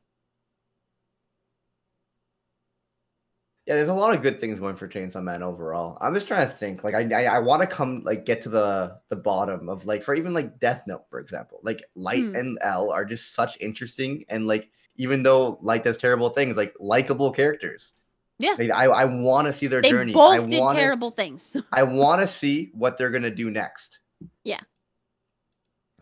[3.66, 5.98] Yeah, there's a lot of good things going for Chainsaw Man overall.
[6.02, 6.84] I'm just trying to think.
[6.84, 10.04] Like, I I, I want to come like get to the the bottom of like
[10.04, 11.60] for even like Death Note, for example.
[11.64, 12.36] Like Light Hmm.
[12.36, 16.74] and L are just such interesting and like even though Light does terrible things, like
[16.80, 17.94] likable characters.
[18.40, 18.56] Yeah.
[18.60, 20.12] Like, I I want to see their They journey.
[20.12, 21.56] both I did wanna, terrible things.
[21.72, 24.00] I want to see what they're gonna do next.
[24.44, 24.60] Yeah.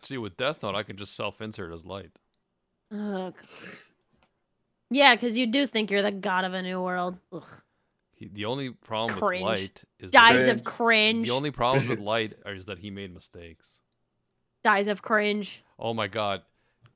[0.02, 2.10] See, with Death Note, I can just self-insert as light.
[2.92, 3.34] Ugh.
[4.92, 7.18] Yeah, because you do think you're the god of a new world.
[7.32, 7.44] Ugh.
[8.14, 9.44] He, the only problem Cringe.
[9.44, 11.24] with light is Dies that of cringe.
[11.24, 13.66] the only problems with light is that he made mistakes.
[14.62, 15.62] Dies of cringe.
[15.78, 16.42] Oh my god,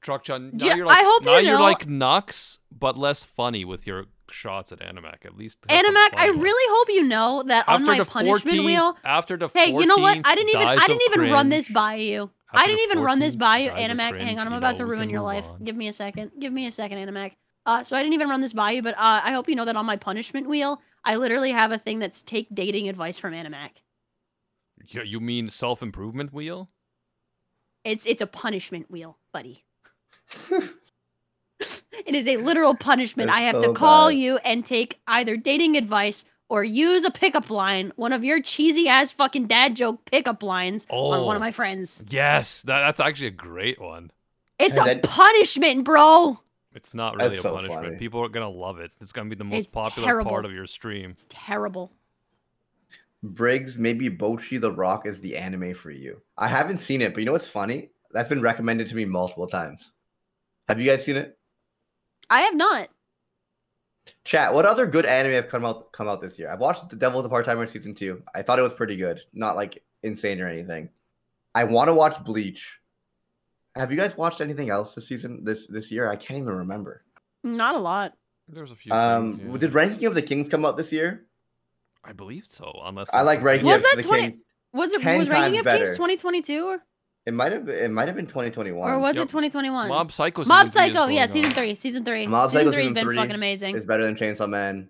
[0.01, 3.25] Truck-chan, now Yeah, you're like I hope you now you're know- like Nux, but less
[3.25, 5.25] funny with your shots at Animac.
[5.25, 6.41] At least Animac, I fun.
[6.41, 8.97] really hope you know that on after my the punishment 14th wheel.
[9.05, 10.19] after the Hey, you know what?
[10.25, 12.31] I didn't even I didn't of even run this by you.
[12.53, 14.21] I didn't the even run this by you, Animac.
[14.21, 15.45] Hang on, I'm about to ruin your life.
[15.47, 15.65] on.
[15.65, 16.31] Give me a second.
[16.39, 17.33] Give me a second, Animac.
[17.67, 19.65] Uh, so I didn't even run this by you, but uh, I hope you know
[19.67, 23.33] that on my punishment wheel, I literally have a thing that's take dating advice from
[23.35, 23.71] Animac.
[24.87, 26.71] Yeah, you mean self improvement wheel?
[27.85, 29.65] It's it's a punishment wheel, buddy.
[32.07, 33.29] it is a literal punishment.
[33.29, 34.17] That's I have so to call bad.
[34.19, 38.89] you and take either dating advice or use a pickup line, one of your cheesy
[38.89, 41.45] ass fucking dad joke pickup lines on one of Oh.
[41.45, 42.05] my friends.
[42.09, 44.13] Yes, that, that's actually a great one.
[44.59, 46.39] It's And a then- punishment, bro.
[46.77, 47.85] It's not really That's a so punishment.
[47.85, 47.97] funny.
[47.97, 48.91] People are gonna love it.
[49.01, 50.31] It's gonna be the most It's popular terrible.
[50.31, 51.11] part of your stream.
[51.11, 51.91] It's terrible.
[53.23, 56.21] Briggs, maybe Bocchi the Rock is the anime for you.
[56.37, 57.91] I haven't seen it, but you know what's funny?
[58.13, 59.93] That's been recommended to me multiple times.
[60.69, 61.39] Have you guys seen it?
[62.29, 62.89] I have not.
[64.25, 66.51] Chat, what other good anime have come out come out this year?
[66.53, 68.23] I've watched The Devil's a Part Timer season two.
[68.35, 70.91] I thought it was pretty good, not like insane or anything.
[71.55, 72.79] I want to watch Bleach.
[73.77, 76.09] Have you guys watched anything else this season this this year?
[76.11, 77.05] I can't even remember.
[77.45, 78.15] Not a lot.
[78.49, 78.93] There's a few.
[78.93, 79.59] Um, things, yeah.
[79.59, 81.27] did Ranking of the Kings come out this year?
[82.05, 82.73] I believe so.
[82.85, 84.43] Unless I like I'm- Ranking Was of that the 20 Kings.
[84.73, 85.85] Was it was Ranking of better.
[85.85, 86.79] Kings 2022 or,
[87.27, 88.89] It might have it might have been 2021.
[88.91, 89.25] or was Yep.
[89.25, 89.89] it 2021?
[89.89, 90.45] Mob Psycho.
[90.45, 91.55] Mob season three is Psycho, yeah, going season on.
[91.57, 92.27] three, season three.
[92.27, 93.77] Mob season Psycho three has season been fucking amazing.
[93.77, 94.89] is better than Chainsaw Man.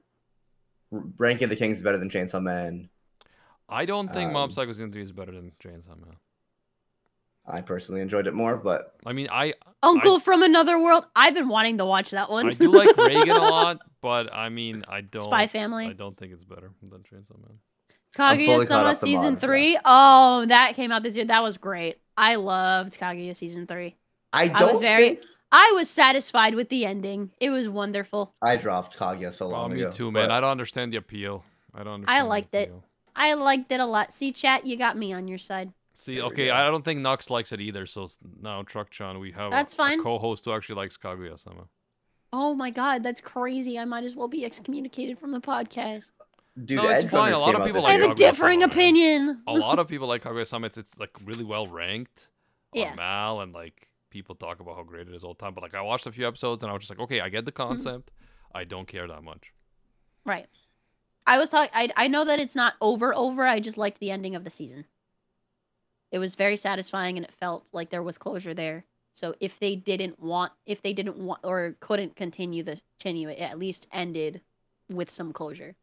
[0.90, 2.88] Ranking of the Kings is better than Chainsaw Man.
[3.68, 6.16] I don't think Mob Um, Psycho season three is better than Chainsaw Man.
[7.48, 11.06] I personally enjoyed it more, but I mean, I Uncle from Another World.
[11.14, 12.48] I've been wanting to watch that one.
[12.48, 15.22] I do like Reigen a lot, but I mean, I don't.
[15.22, 15.86] Spy Family.
[15.86, 17.58] I don't think it's better than Chainsaw Man.
[18.18, 19.38] I'm fully caught Kaguya-sama up to season Mob, yeah.
[19.40, 19.78] three.
[19.84, 21.26] Oh, that came out this year.
[21.26, 21.98] That was great.
[22.16, 23.94] I loved Kaguya season three.
[24.32, 25.08] I I don't was very.
[25.10, 25.20] think
[25.52, 27.30] I was satisfied with the ending.
[27.40, 28.34] It was wonderful.
[28.42, 29.90] I dropped Kaguya so long Oh, me ago.
[29.92, 30.24] too, man.
[30.28, 31.44] but I don't understand the appeal.
[31.74, 31.94] I don't.
[31.94, 32.74] Understand the liked it.
[33.14, 34.12] I liked it a lot.
[34.12, 35.72] See, chat, you got me on your side.
[35.98, 36.50] See, There okay.
[36.50, 37.86] I don't think Knox likes it either.
[37.86, 38.08] So
[38.40, 40.02] now, Truck-chan, we have That's a, fine.
[40.02, 41.68] co-host who actually likes Kaguya-sama.
[42.32, 43.78] Oh my god, that's crazy.
[43.78, 46.10] I might as well be excommunicated from the podcast.
[46.62, 47.32] dude, No, it's Edge fine.
[47.32, 49.40] A lot of people this I have a differing opinion.
[49.46, 50.66] A lot of people like Kaguya-sama.
[50.66, 52.28] It's it's like really well ranked
[52.74, 52.94] on Yeah.
[52.94, 55.54] MAL, and like people talk about how great it is all the time.
[55.54, 57.44] But like I watched a few episodes, and I was just like, okay, I get
[57.46, 57.68] the Mm-hmm.
[57.68, 58.10] concept.
[58.54, 59.52] I don't care that much.
[60.26, 60.46] Right.
[61.26, 61.70] I was talking.
[61.72, 63.14] I I know that it's not over.
[63.14, 63.46] Over.
[63.46, 64.84] I just liked the ending of the season.
[66.16, 68.86] It was very satisfying, and it felt like there was closure there.
[69.12, 73.38] So if they didn't want, if they didn't want or couldn't continue the continue, it
[73.38, 74.40] at least ended
[74.88, 75.74] with some closure.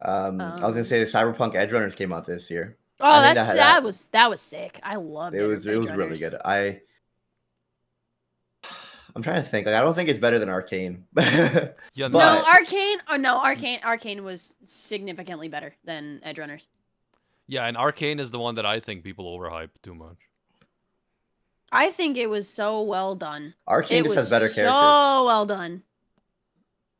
[0.00, 2.76] Um, I was gonna Um, say the Cyberpunk Edgerunners came out this year.
[2.98, 4.80] Oh, that's that- that, that- was that was sick.
[4.82, 5.42] I loved it.
[5.44, 6.34] It was it was really good.
[6.44, 6.80] I
[9.14, 9.66] I'm trying to think.
[9.66, 11.04] Like I don't think it's better than Arcane.
[11.94, 12.18] Yeah, No,
[12.52, 12.98] Arcane.
[13.08, 13.80] Oh no, Arcane.
[13.84, 16.66] Arcane was significantly better than Edgerunners.
[17.46, 20.16] yeah, and Arcane is the one that I think people overhype too much.
[21.70, 23.54] I think it was so well done.
[23.68, 24.72] Arcane it just was has better characters.
[24.72, 25.26] so characters.
[25.26, 25.82] well done.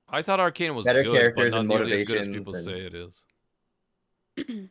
[0.08, 2.46] I thought Arcane was Better good, characters but and not nearly as good as motivations
[2.46, 3.22] people and- say it is.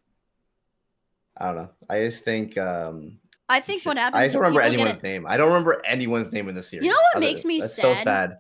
[1.38, 1.70] I don't know.
[1.90, 3.18] I just think um
[3.52, 4.20] I think what happens.
[4.22, 5.26] I don't remember anyone's name.
[5.28, 6.86] I don't remember anyone's name in the series.
[6.86, 8.04] You know what other- makes me that's so sad?
[8.04, 8.38] sad.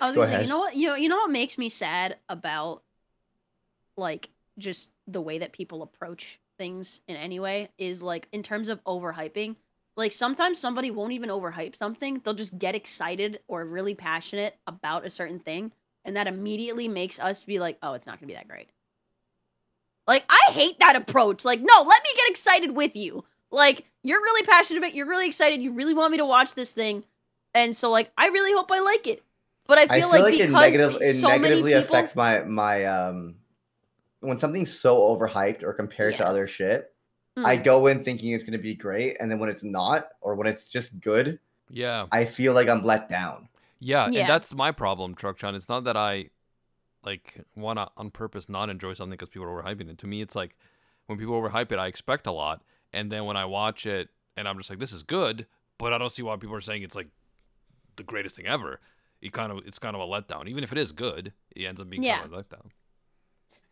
[0.00, 0.46] I was Go gonna say, ahead.
[0.46, 2.82] you know what, you know, you know what makes me sad about,
[3.96, 8.68] like, just the way that people approach things in any way is like in terms
[8.68, 9.56] of overhyping.
[9.96, 15.06] Like sometimes somebody won't even overhype something; they'll just get excited or really passionate about
[15.06, 15.72] a certain thing,
[16.04, 18.68] and that immediately makes us be like, "Oh, it's not gonna be that great."
[20.06, 21.44] Like I hate that approach.
[21.44, 23.24] Like, no, let me get excited with you.
[23.54, 26.54] Like you're really passionate about, it, you're really excited, you really want me to watch
[26.54, 27.04] this thing,
[27.54, 29.22] and so like I really hope I like it.
[29.66, 31.84] But I I feel, feel like, like it because negative it so many negatively people,
[31.84, 33.36] affects my my um
[34.20, 36.92] when something's so overhyped or compared to other shit.
[37.36, 37.46] Hmm.
[37.46, 40.46] I go in thinking it's gonna be great, and then when it's not, or when
[40.46, 41.38] it's just good,
[41.70, 43.48] Yeah, I feel like I'm let down.
[43.80, 44.20] yeah, Yeah.
[44.20, 45.54] and that's my problem, Truck-chan.
[45.54, 46.30] It's not that I
[47.04, 49.98] like want to on purpose not enjoy something because people are overhyping it.
[49.98, 50.56] To me, it's like
[51.06, 52.62] when people overhype it, I expect a lot,
[52.94, 55.46] and then when I watch it, and I'm just like, this is good,
[55.78, 57.08] but I don't see why people are saying it's like
[57.96, 58.80] the greatest thing ever.
[59.20, 60.48] It kind of it's kind of a letdown.
[60.48, 62.20] Even if it is good, it ends up being Yeah.
[62.20, 62.70] kind of a letdown.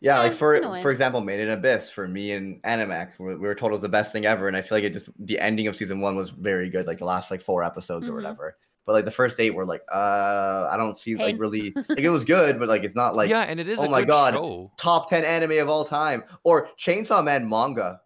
[0.01, 3.47] Yeah, like for in for example, Made in Abyss for me and Animac, we, we
[3.47, 5.39] were told it was the best thing ever, and I feel like it just the
[5.39, 8.11] ending of season one was very good, like the last like four episodes Mhm.
[8.11, 8.57] or whatever.
[8.85, 12.09] But like the first eight were like, uh, I don't see like really like it
[12.11, 13.79] was good, but like it's not like yeah, and it is.
[13.79, 14.35] oh a my good God.
[14.35, 14.73] show.
[14.77, 18.01] top 10 anime of all time or Chainsaw Man manga.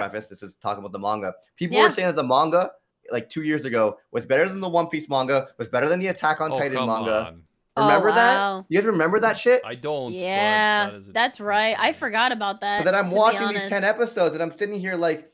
[0.00, 1.34] Preface this is talking about the manga.
[1.56, 1.84] People Yeah.
[1.84, 2.70] were saying that the manga
[3.12, 6.08] like 2 years ago was better than the One Piece manga, was better than the
[6.08, 7.26] Attack on Oh, Titan manga.
[7.26, 7.42] on.
[7.76, 8.14] Oh, Remember wow.
[8.14, 8.64] that?
[8.68, 9.62] You guys remember that shit?
[9.64, 10.12] I don't.
[10.12, 11.76] Yeah, that is that's right.
[11.78, 12.78] I forgot about that.
[12.78, 15.32] But then I'm watching these 10 episodes and I'm sitting here like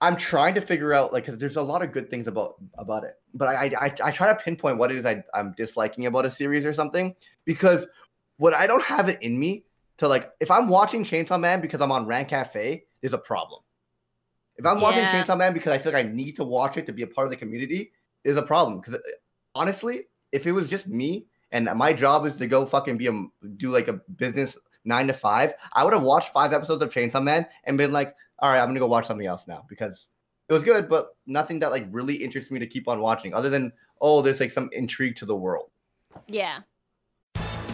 [0.00, 3.04] I'm trying to figure out like cuz there's a lot of good things about about
[3.04, 3.14] it.
[3.34, 6.30] But I I I try to pinpoint what it is I I'm disliking about a
[6.30, 7.14] series or something
[7.44, 7.86] because
[8.36, 9.64] what I don't have it in me
[9.96, 13.62] to like if I'm watching Chainsaw Man because I'm on Rant Cafe, there's a problem.
[14.58, 15.22] If I'm watching Yeah.
[15.24, 17.26] Chainsaw Man because I feel like I need to watch it to be a part
[17.26, 17.92] of the community,
[18.24, 18.80] is a problem.
[18.80, 18.98] Because uh,
[19.54, 20.02] honestly,
[20.32, 23.70] if it was just me and my job is to go fucking be a do
[23.70, 27.46] like a business nine to five, I would have watched five episodes of Chainsaw Man
[27.64, 30.08] and been like, all right, I'm gonna go watch something else now because
[30.48, 33.50] it was good, but nothing that like really interests me to keep on watching, other
[33.50, 35.70] than oh, there's like some intrigue to the world.
[36.26, 36.60] Yeah.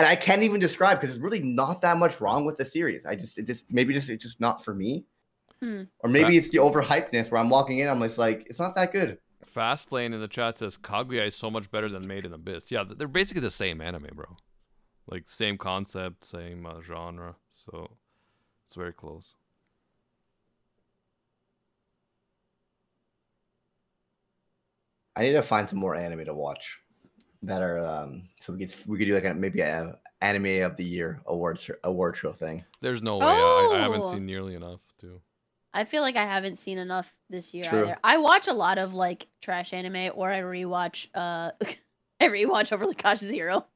[0.00, 3.04] and I can't even describe because there's really not that much wrong with the series.
[3.04, 5.04] I just, it just maybe just it's just not for me,
[5.60, 5.82] Hmm.
[5.98, 8.94] or maybe it's the overhypedness where I'm walking in, I'm just like, it's not that
[8.94, 9.18] good.
[9.54, 12.70] Fastlane in the chat says Kaguya is so much better than Made in Abyss.
[12.70, 14.38] Yeah, they're basically the same anime, bro.
[15.06, 17.98] Like same concept, same uh, genre, so
[18.64, 19.34] it's very close.
[25.14, 26.78] I need to find some more anime to watch
[27.42, 30.76] that are um so we could we could do like a, maybe a anime of
[30.76, 32.64] the year awards award show thing.
[32.80, 33.24] There's no way.
[33.24, 34.12] I, I haven't Oh.
[34.12, 35.20] seen nearly enough to.
[35.72, 37.84] I feel like I haven't seen enough this year True.
[37.84, 37.96] either.
[38.04, 41.52] I watch a lot of like trash anime or I rewatch uh
[42.20, 43.66] I rewatch Overly Cautious Hero.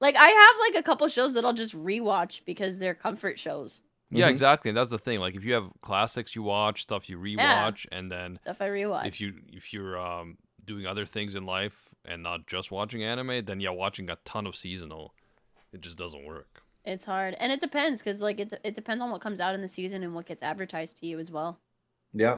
[0.00, 3.82] Like I have like a couple shows that I'll just rewatch because they're comfort shows.
[4.10, 4.30] Yeah, Mhm.
[4.30, 4.68] exactly.
[4.68, 5.20] And that's the thing.
[5.20, 9.06] Like if you have classics you watch, stuff you rewatch, and then Stuff I rewatch.
[9.06, 13.44] if you if you're um doing other things in life and not just watching anime,
[13.44, 15.12] then yeah, watching a ton of seasonal,
[15.72, 16.62] it just doesn't work.
[16.84, 17.34] It's hard.
[17.40, 20.02] And it depends cuz like it it depends on what comes out in the season
[20.02, 21.58] and what gets advertised to you as well.
[22.12, 22.36] Yeah,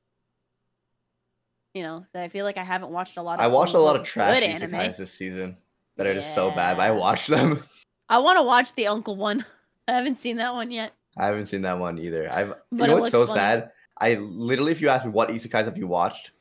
[1.74, 3.94] You know, I feel like I haven't watched a lot of I watched a lot
[3.94, 4.70] of good trash anime.
[4.70, 5.56] isekais this season
[5.96, 6.76] that are just so bad.
[6.76, 6.98] But I Yeah.
[6.98, 7.62] watched them.
[8.08, 9.44] I want to watch the Uncle one.
[9.88, 10.92] I haven't seen that one yet.
[11.16, 12.30] I haven't seen that one either.
[12.30, 13.38] I've But you know it what's so funny.
[13.38, 13.70] sad?
[14.00, 16.32] I literally, if you ask me what isekais have you watched,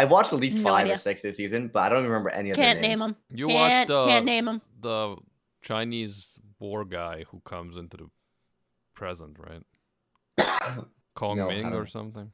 [0.00, 0.94] I've watched at least No five idea.
[0.94, 3.16] or six this season, but I don't even remember any of Can't their name them.
[3.30, 4.62] You can't, watched uh, can't name them.
[4.80, 5.16] the
[5.62, 6.28] Chinese
[6.58, 8.10] war guy who comes into the
[8.94, 9.62] present, right?
[11.14, 12.30] Kong No, Ming or something.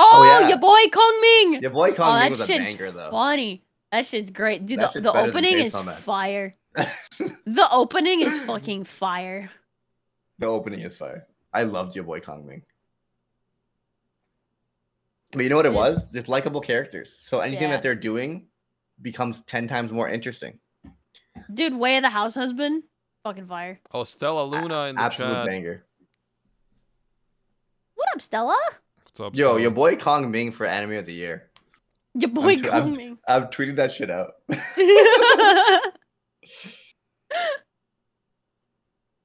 [0.00, 0.48] Oh, yeah.
[0.48, 1.62] your boy Kong Ming.
[1.62, 3.10] Your boy oh, Kong that Ming was a shit's banger though.
[3.10, 3.64] funny.
[3.90, 4.78] That shit's great, dude.
[4.78, 5.96] That The, the opening is Chainsaw Man.
[5.96, 6.56] fire.
[7.46, 9.50] The opening is fucking fire.
[10.38, 11.26] The opening is fire.
[11.52, 12.62] I loved your boy Kong Ming.
[15.32, 15.78] But you know what it Yeah.
[15.78, 16.04] was?
[16.12, 17.12] Just likable characters.
[17.18, 17.76] So anything Yeah.
[17.76, 18.48] that they're doing
[19.02, 20.58] becomes ten times more interesting.
[21.52, 22.82] Dude, Way of the House Husband,
[23.24, 23.78] fucking fire.
[23.92, 25.46] Oh, Stella Luna in the Absolute chat.
[25.46, 25.86] banger.
[27.94, 28.58] What up, Stella?
[29.04, 29.60] What's up, Yo, Stella?
[29.60, 31.50] your boy Kong Ming for anime of the year.
[32.14, 33.18] Your boy tw- Kong I'm- Ming.
[33.28, 34.34] I've tweeted that shit out.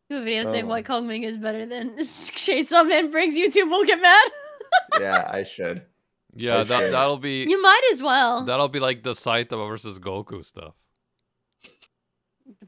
[0.09, 0.67] Do a video saying Oh.
[0.67, 4.31] why Kong Ming is better than Chainsaw Man Briggs YouTube will get mad.
[4.99, 5.85] yeah, I should.
[6.35, 6.91] Yeah, for that sure.
[6.91, 10.73] that'll be You might as well, that'll be like the Saitama versus Goku stuff.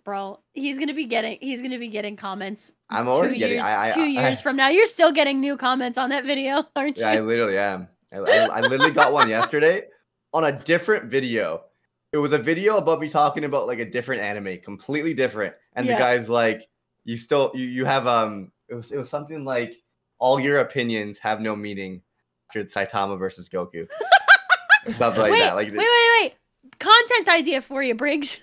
[0.04, 0.40] bro.
[0.54, 2.74] He's gonna be getting he's gonna be getting comments.
[2.90, 3.56] I'm two already getting.
[3.58, 4.70] years, I, I, two I, years from now.
[4.70, 7.04] You're still getting new comments on that video, aren't you?
[7.04, 7.88] Yeah, I literally am.
[8.14, 9.84] I, I, I literally got one yesterday
[10.34, 11.64] on a different video.
[12.14, 15.54] It was a video about me talking about like a different anime, completely different.
[15.76, 15.94] And Yeah.
[15.94, 16.62] the guy's like,
[17.04, 19.76] "You still, you, you have um." It was it was something like,
[20.20, 22.02] "All your opinions have no meaning."
[22.56, 23.88] After Saitama versus Goku,
[24.88, 25.56] Or something like wait, that.
[25.56, 26.34] Like wait, wait, wait.
[26.80, 28.40] Content idea for you, Briggs.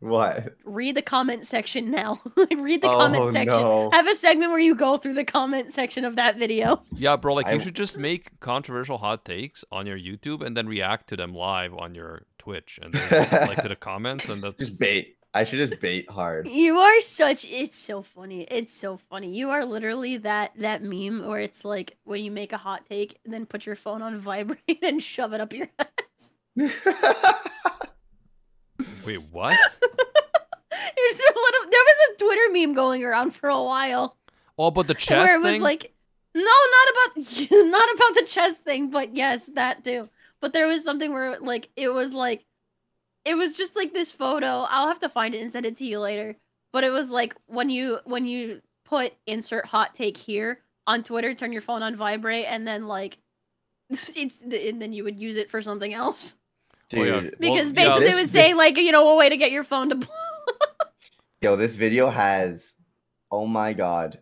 [0.00, 0.54] what?
[0.64, 2.20] Read the comment section now.
[2.56, 3.60] Read the oh, comment Oh, section.
[3.60, 3.90] no.
[3.92, 6.82] Have a segment where you go through the comment section of that video.
[6.96, 10.56] Yeah, bro, like I- you should just make controversial hot takes on your YouTube and
[10.56, 14.42] then react to them live on your Twitch and then like to the comments and
[14.42, 15.16] that's Just bait.
[15.32, 16.48] I should just bait hard.
[16.48, 18.42] You are such it's so funny.
[18.50, 19.32] It's so funny.
[19.32, 23.18] You are literally that that meme where it's like when you make a hot take
[23.24, 26.32] and then put your phone on vibrate and shove it up your ass.
[29.04, 29.56] Wait, what?
[30.70, 34.16] There's a little, there was a Twitter meme going around for a while
[34.56, 35.62] All but the chess where it was thing?
[35.62, 35.92] like
[36.34, 37.16] no, not about
[37.50, 40.08] not about the chess thing, but yes, that too.
[40.40, 42.44] But there was something where like it was like
[43.24, 44.66] it was just like this photo.
[44.68, 46.36] I'll have to find it and send it to you later.
[46.72, 51.34] But it was like when you when you put insert hot take here on Twitter,
[51.34, 53.18] turn your phone on vibrate, and then like
[53.90, 56.34] it's and then you would use it for something else.
[56.96, 57.20] Oh, yeah.
[57.38, 59.36] Because Well, yeah, basically this- it was this- saying like you know a way to
[59.36, 60.08] get your phone to
[61.40, 62.74] Yo, this video has,
[63.30, 64.20] oh my god,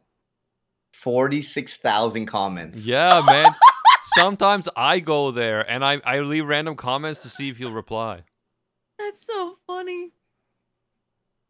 [0.93, 2.85] 46,000 comments.
[2.87, 3.53] Yeah, man.
[4.15, 8.23] Sometimes I go there and I, I leave random comments to see if you'll reply.
[8.99, 10.13] That's so funny.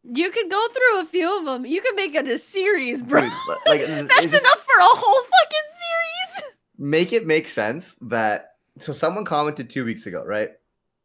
[0.03, 1.65] You could go through a few of them.
[1.65, 3.21] You could make it a series, bro.
[3.21, 3.31] Dude,
[3.65, 6.53] like, That's it's just- enough for a whole fucking series.
[6.77, 10.51] make it make sense that so someone commented two weeks ago, right?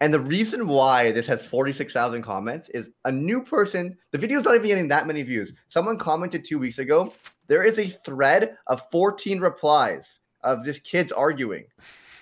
[0.00, 4.54] And the reason why this has 46,000 comments is a new person, the video's not
[4.54, 5.52] even getting that many views.
[5.68, 7.12] Someone commented two weeks ago.
[7.46, 11.64] There is a thread of 14 replies of just kids arguing.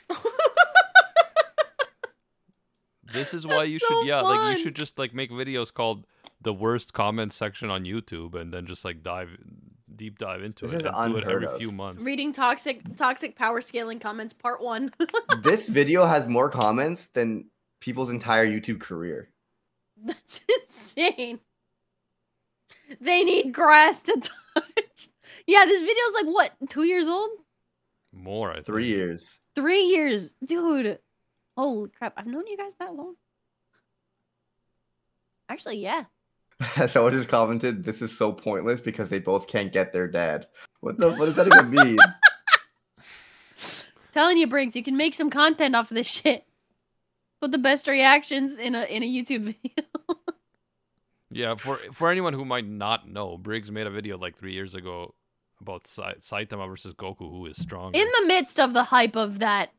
[3.12, 6.06] This is why you so should, yeah, like you should just like make videos called
[6.40, 9.36] the worst comment section on YouTube, and then just like dive
[9.94, 11.58] deep dive into This it is and do it every of.
[11.58, 12.00] few months.
[12.00, 14.92] Reading toxic toxic power scaling comments part one.
[15.42, 17.46] this video has more comments than
[17.80, 19.28] people's entire YouTube career.
[20.04, 21.40] That's insane.
[23.00, 24.12] They need grass to
[24.54, 25.08] touch.
[25.46, 27.30] Yeah, this video's like what, two years old?
[28.12, 28.66] More, I think.
[28.66, 29.38] Three years.
[29.54, 30.98] Three years, dude.
[31.57, 32.14] Holy crap!
[32.16, 33.14] I've known you guys that long.
[35.48, 36.05] Actually, yeah.
[36.88, 40.46] Someone just commented, "This is so pointless because they both can't get their dad."
[40.80, 41.11] What the?
[41.12, 41.98] What does that even mean?
[44.12, 46.44] Telling you, Briggs, you can make some content off of this shit.
[47.40, 49.88] Put the best reactions in a in a YouTube video.
[51.34, 54.74] Yeah, for for anyone who might not know, Briggs made a video like three years
[54.74, 55.14] ago
[55.62, 57.98] about Sai- Saitama versus Goku, who is stronger.
[57.98, 59.72] in the midst of the hype of that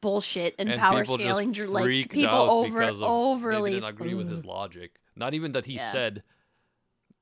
[0.00, 3.70] bullshit and, and power people just scaling, dr- like people out over because of, overly
[3.72, 4.92] they didn't agree with his logic.
[5.16, 5.92] Not even that he Yeah.
[5.92, 6.22] said,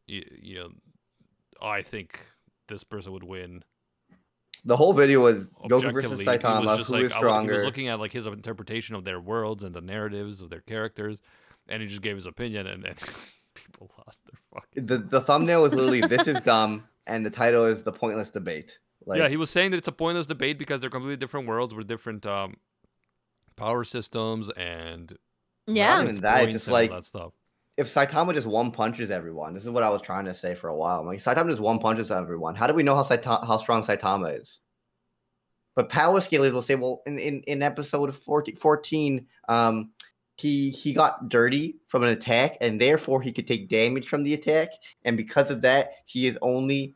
[0.06, 0.70] you, you know,
[1.60, 2.20] I think
[2.68, 3.64] this person would win.
[4.64, 7.50] The whole video was Goku Objectively, versus he was Saitama, who like, is I He
[7.50, 11.20] was looking at like his interpretation of their worlds and the narratives of their characters,
[11.68, 12.98] and he just gave his opinion, and, and
[13.54, 14.86] people lost their fucking.
[14.86, 18.78] the the thumbnail is literally "This is dumb," and the title is "The Pointless Debate."
[19.10, 21.74] Like, yeah, he was saying that it's a pointless debate because they're completely different worlds
[21.74, 22.54] with different um,
[23.56, 25.16] power systems and
[25.66, 25.96] Yeah.
[25.96, 27.32] Not even that, it's points just and all like- that stuff.
[27.76, 30.68] if Saitama just one punches everyone, this is what I was trying to say for
[30.68, 31.00] a while.
[31.00, 32.54] I'm like, Saitama just one punches everyone.
[32.54, 34.60] How do we know how Saita- how strong Saitama is?
[35.76, 39.90] But power scalers will say, well, in, in, in episode 14, 14 um,
[40.36, 44.34] he he got dirty from an attack, and therefore he could take damage from the
[44.34, 44.70] attack,
[45.04, 46.94] and because of that, he is only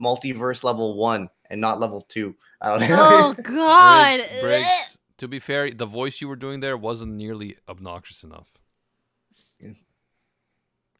[0.00, 2.34] multiverse level one and not level two.
[2.60, 2.96] I don't know.
[2.98, 4.16] Oh God.
[4.18, 8.48] Briggs, Briggs, to be fair, the voice you were doing there wasn't nearly obnoxious enough.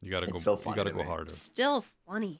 [0.01, 0.39] You gotta It's go.
[0.39, 1.03] so you gotta go me.
[1.03, 1.31] harder.
[1.31, 2.39] Still funny.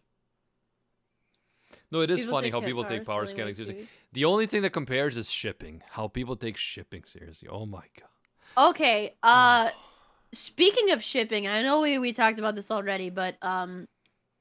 [1.91, 3.81] No, it is People funny how people take power scaling seriously.
[3.83, 5.81] too- The only thing that compares is shipping.
[5.89, 7.47] How people take shipping seriously.
[7.51, 8.69] Oh my god.
[8.69, 9.15] Okay.
[9.23, 9.69] Uh,
[10.31, 13.87] speaking of shipping, I know we we talked about this already, but um,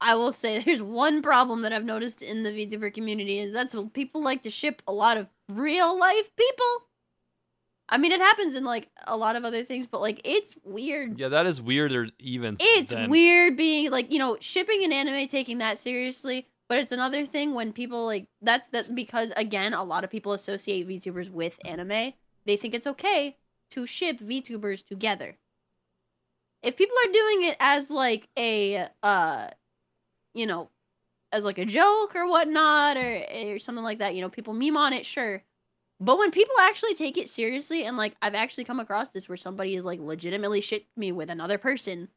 [0.01, 3.75] I will say there's one problem that I've noticed in the VTuber community is that's
[3.93, 6.87] people like to ship a lot of real life people.
[7.87, 11.19] I mean, it happens in like a lot of other things, but like it's weird.
[11.19, 12.09] Yeah, that is weirder.
[12.19, 16.79] Even It's than- weird being like you know shipping an anime taking that seriously, but
[16.79, 20.87] it's another thing when people like that's that because again a lot of people associate
[20.87, 22.13] VTubers with anime.
[22.45, 23.37] They think it's okay
[23.71, 25.37] to ship VTubers together.
[26.63, 29.47] If people are doing it as like a uh,
[30.35, 30.69] you know,
[31.31, 34.77] as like a joke or whatnot or or something like that, you know, people meme
[34.77, 35.41] on it, sure.
[35.99, 39.37] But when people actually take it seriously, and like I've actually come across this where
[39.37, 42.09] somebody is like legitimately shit me with another person,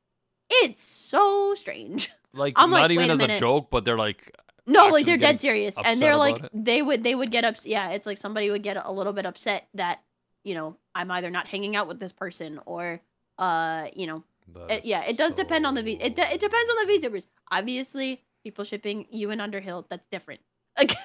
[0.51, 2.11] it's so strange.
[2.35, 5.07] like I'm not like, even wait a as a joke, but they're like No, like
[5.07, 6.51] they're dead serious, and they're like it?
[6.53, 7.65] they would they would get ups.
[7.67, 10.03] Yeah, it's like somebody would get a little bit upset that
[10.45, 13.01] you know I'm either not hanging out with this person or
[13.39, 14.25] uh you know
[14.69, 16.93] it, is yeah it does depend on the v it, de- it depends on the
[16.99, 17.27] VTubers.
[17.51, 20.41] Obviously, people shipping you and Underhill that's different.
[20.77, 20.93] Like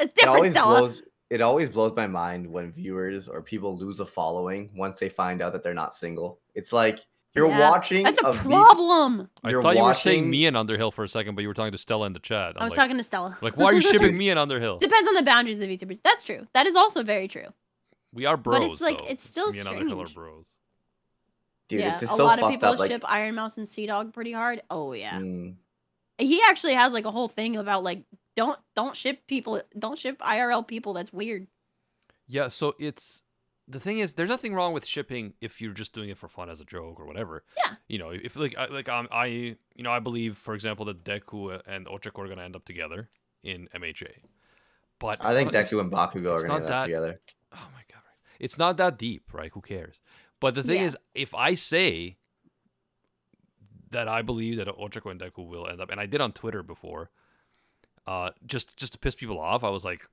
[0.00, 0.78] it different, always Stella.
[0.80, 5.08] blows it always blows my mind when viewers or people lose a following once they
[5.08, 6.38] find out that they're not single.
[6.54, 7.00] It's like
[7.34, 9.28] you're Yeah, watching That's a problem.
[9.44, 11.54] I you're thought you were saying me and Underhill for a second, but you were
[11.54, 12.54] talking to Stella in the chat.
[12.56, 13.36] I'm I was like, talking to Stella.
[13.42, 14.78] like, why are you shipping me and Underhill?
[14.78, 16.00] Depends on the boundaries of the VTubers.
[16.02, 16.46] That's true.
[16.54, 17.48] That is also very true.
[18.14, 18.58] We are bros.
[18.60, 19.04] But it's like- though.
[19.08, 20.14] it's still me and Underhill are strange.
[20.14, 20.46] bros.
[21.68, 22.78] Dude, yeah, it's just a so lot of people up.
[22.78, 24.62] Like, ship Ironmouse and CDawg pretty hard.
[24.70, 25.18] Oh yeah.
[25.18, 25.54] mm,
[26.18, 28.02] He actually has like a whole thing about like
[28.36, 30.92] don't don't ship people don't ship IRL people.
[30.92, 31.46] That's weird.
[32.28, 33.22] Yeah, so it's
[33.68, 36.48] the thing is, there's nothing wrong with shipping if you're just doing it for fun
[36.48, 37.42] as a joke or whatever.
[37.56, 37.72] Yeah.
[37.88, 41.02] You know, if like I, like um, I you know I believe, for example, that
[41.02, 43.08] Deku and Ochako are gonna end up together
[43.42, 44.10] in MHA.
[45.00, 47.20] But I think not- Deku and Bakugo are not gonna end that- up together.
[47.52, 48.36] Oh my god, right.
[48.38, 49.50] It's not that deep, right?
[49.52, 49.98] Who cares?
[50.40, 50.86] But the thing Yeah.
[50.86, 52.16] is, if I say
[53.90, 56.62] that I believe that Ochako and Deku will end up, and I did on Twitter
[56.62, 57.10] before,
[58.06, 60.06] uh, just just to piss people off, I was like,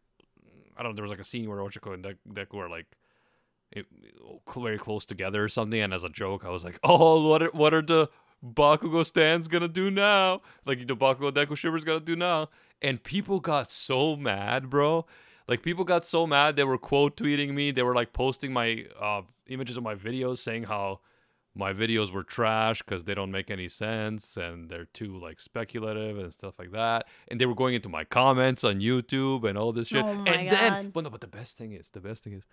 [0.78, 2.86] I don't know, there was like a scene where Ochako and Dek- Deku are like
[3.71, 3.86] it,
[4.55, 7.49] very close together or something, and as a joke, I was like, oh, what are,
[7.49, 8.09] what are the
[8.45, 10.41] Bakugo stands gonna do now?
[10.65, 12.49] Like the Bakugo Deku shivers gonna do now?
[12.82, 15.05] And people got so mad, bro.
[15.48, 17.72] Like people got so mad they were quote tweeting me.
[17.72, 21.02] They were like posting my uh, images of my videos saying how
[21.56, 26.18] my videos were trash because they don't make any sense and they're too like speculative
[26.18, 27.06] and stuff like that.
[27.28, 30.04] And they were going into my comments on YouTube and all this shit.
[30.04, 30.93] Oh my and then, God.
[30.93, 32.43] but no, but the best thing is, the best thing is,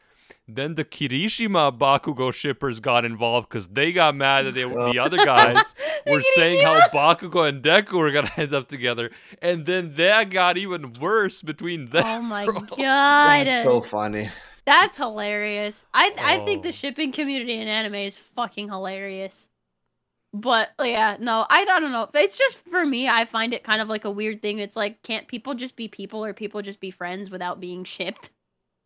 [0.46, 4.98] then the Kirishima Bakugo shippers got involved because they got mad that they were the
[4.98, 5.74] other guys
[6.07, 10.59] were saying how Bakugo and Deku were gonna end up together, and then that got
[10.59, 12.05] even worse between them.
[12.05, 12.61] Oh my bro.
[12.61, 13.46] god.
[13.46, 14.30] That's so funny.
[14.66, 15.84] That's hilarious.
[15.94, 16.62] I I think Oh.
[16.64, 19.48] the shipping community in anime is fucking hilarious.
[20.32, 22.08] But yeah, no, I, I don't know.
[22.14, 24.58] It's just for me, I find it kind of like a weird thing.
[24.61, 28.30] It's like, can't people just be people or people just be friends without being shipped?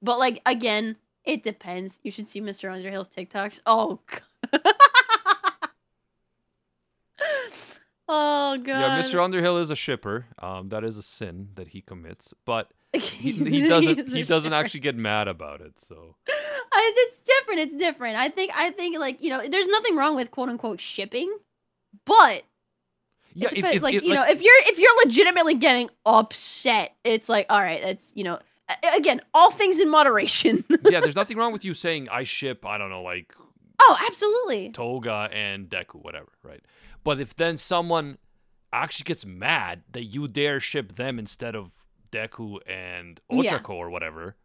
[0.00, 1.98] But like again, it depends.
[2.02, 2.72] You should see Mr.
[2.72, 3.60] Underhill's TikToks.
[3.66, 4.00] Oh,
[4.50, 4.60] God.
[8.08, 8.66] oh god.
[8.66, 9.22] Yeah, Mr.
[9.22, 10.26] Underhill is a shipper.
[10.38, 12.70] Um, that is a sin that he commits, but
[13.02, 14.12] he, he doesn't.
[14.12, 15.72] He doesn't actually get mad about it.
[15.88, 17.60] So I, it's different.
[17.60, 18.16] It's different.
[18.16, 18.52] I think.
[18.54, 21.34] I think like you know, there's nothing wrong with quote unquote shipping,
[22.04, 22.42] but
[23.34, 25.90] yeah, it if, depends, if, like if- you know, if you're if you're legitimately getting
[26.06, 28.38] upset, it's like all right, that's you know,
[28.96, 30.64] again, all things in moderation.
[30.84, 32.64] yeah, there's nothing wrong with you saying I ship.
[32.64, 33.34] I don't know, like
[33.80, 34.70] oh, absolutely.
[34.70, 36.62] Toga and Deku, whatever, right?
[37.02, 38.18] But if then someone
[38.72, 43.58] actually gets mad that you dare ship them instead of Deku and Yeah.
[43.58, 44.36] Ochako or whatever,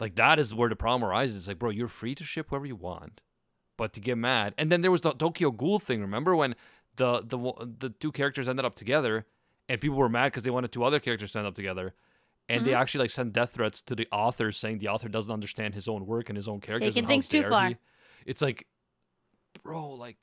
[0.00, 1.36] like that is where the problem arises.
[1.36, 3.20] It's like, bro, you're free to ship whoever you want,
[3.76, 4.54] but to get mad.
[4.56, 6.00] And then there was the Tokyo Ghoul thing.
[6.00, 6.54] Remember when
[6.96, 7.38] the the
[7.78, 9.26] the two characters ended up together,
[9.68, 11.94] and people were mad because they wanted two other characters to end up together.
[12.50, 12.80] And they Mhm.
[12.80, 16.06] actually like sent death threats to the author, saying the author doesn't understand his own
[16.06, 16.94] work and his own characters.
[16.94, 17.68] Taking things too far.
[17.68, 17.76] he.
[18.24, 18.66] It's like,
[19.62, 20.16] bro, like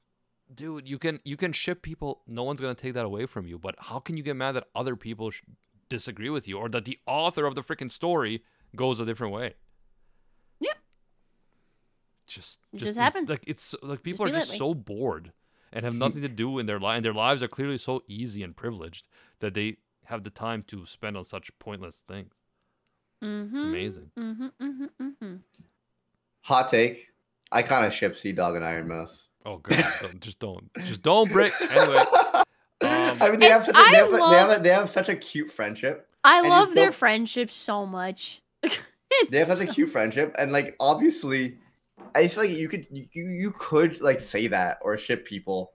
[0.53, 2.23] dude, you can you can ship people.
[2.27, 3.59] No one's gonna take that away from you.
[3.59, 5.43] But how can you get mad that other people sh-
[5.89, 8.43] disagree with you, or that the author of the freaking story
[8.75, 9.53] goes a different way?
[10.59, 10.77] Yep.
[12.27, 13.29] Just, It just just happens.
[13.29, 14.57] Like it's like people be are just lately.
[14.57, 15.31] so bored
[15.71, 16.97] and have nothing to do in their life.
[16.97, 19.05] And their lives are clearly so easy and privileged
[19.39, 22.33] that they have the time to spend on such pointless things.
[23.23, 23.55] Mm-hmm.
[23.55, 24.11] It's amazing.
[24.17, 25.35] Mm-hmm, mm-hmm, mm-hmm.
[26.41, 27.09] Hot take.
[27.51, 29.27] I kind of ship CDawg and Ironmouse.
[29.45, 31.53] Oh god, don't, just don't, just don't break.
[31.61, 32.03] Anyway,
[33.21, 35.09] I mean, they have, such a, they, have, a- they, have a, they have such
[35.09, 36.07] a cute friendship.
[36.23, 38.41] I love their friendship so much.
[39.29, 41.57] They have such a cute friendship, and like obviously,
[42.13, 45.71] I feel like you could you, you could like say that or ship people,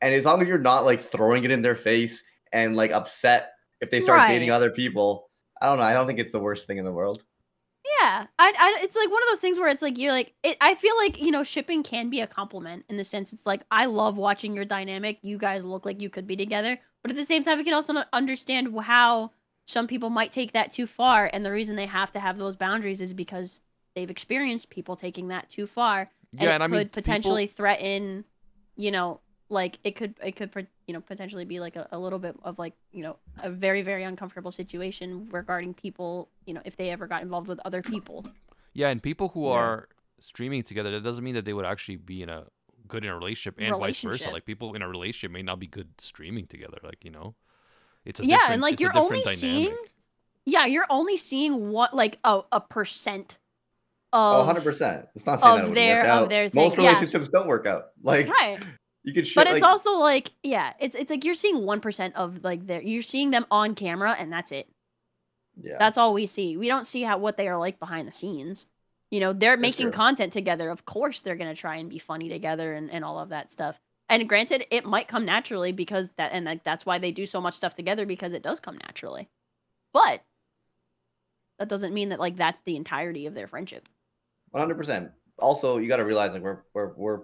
[0.00, 3.52] and as long as you're not like throwing it in their face and like upset
[3.80, 5.30] if they start dating other people,
[5.60, 5.84] I don't know.
[5.84, 7.22] I don't think it's the worst thing in the world.
[8.00, 10.56] Yeah, I, I, it's like one of those things where it's like you're like, it,
[10.60, 13.62] I feel like you know, shipping can be a compliment in the sense it's like
[13.70, 15.18] I love watching your dynamic.
[15.22, 17.74] You guys look like you could be together, but at the same time, we can
[17.74, 19.32] also understand how
[19.66, 22.56] some people might take that too far, and the reason they have to have those
[22.56, 23.60] boundaries is because
[23.94, 27.02] they've experienced people taking that too far, and yeah, it and I could mean, people-
[27.02, 28.24] potentially threaten,
[28.76, 32.18] you know, like it could, it could, you know, potentially be like a, a little
[32.18, 33.14] bit of like, you know,
[33.44, 37.60] a very, very uncomfortable situation regarding people, you know, if they ever got involved with
[37.64, 38.26] other people.
[38.74, 39.54] Yeah, and people who Yeah.
[39.54, 39.88] are
[40.18, 42.46] streaming together, that doesn't mean that they would actually be in a
[42.88, 44.30] good in a relationship and vice versa.
[44.30, 46.78] Like people in a relationship may not be good streaming together.
[46.82, 47.36] Like you know,
[48.04, 49.76] it's a Yeah, and, like, you're different only seeing.
[50.44, 53.36] Yeah, you're only seeing what like a, a percent
[54.12, 55.06] Oh, of 100 percent.
[55.14, 56.28] It's not saying of that it would their- work of out.
[56.30, 56.90] their Most thing, yeah.
[56.90, 57.90] relationships don't work out.
[58.02, 58.58] Like right.
[59.02, 59.26] You could.
[59.34, 62.66] But it's like, also like yeah, it's it's like you're seeing one percent of like
[62.66, 64.68] their you're seeing them on camera and that's it.
[65.60, 65.76] yeah.
[65.78, 66.56] That's all we see.
[66.56, 68.66] We don't see how what they are like behind the scenes.
[69.10, 70.68] You know, they're making content together.
[70.70, 73.78] Of course they're gonna try and be funny together and, and all of that stuff.
[74.08, 77.40] And granted, it might come naturally because that and like that's why they do so
[77.40, 79.28] much stuff together because it does come naturally.
[79.92, 80.22] But
[81.58, 83.88] that doesn't mean that like that's the entirety of their friendship.
[84.50, 85.10] One hundred percent.
[85.38, 87.20] Also, you got to realize like we're we're we're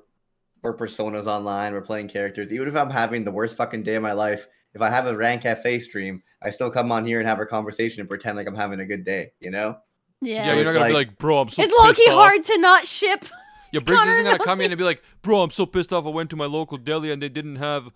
[0.67, 1.73] we're personas online.
[1.73, 2.53] We're playing characters.
[2.53, 5.17] Even if I'm having the worst fucking day of my life, if I have a
[5.17, 8.47] Rank Cafe stream, I still come on here and have a conversation and pretend like
[8.47, 9.33] I'm having a good day.
[9.41, 9.79] You know?
[10.21, 10.47] Yeah.
[10.47, 12.45] Yeah, you're not gonna be like- like, bro, I'm so it's low key off." hard
[12.45, 13.25] to not ship.
[13.73, 14.65] Yeah, Briggs Connor isn't gonna come Nelson.
[14.67, 16.07] in and be like, bro, I'm so pissed off.
[16.07, 17.91] I went to my local deli and they didn't have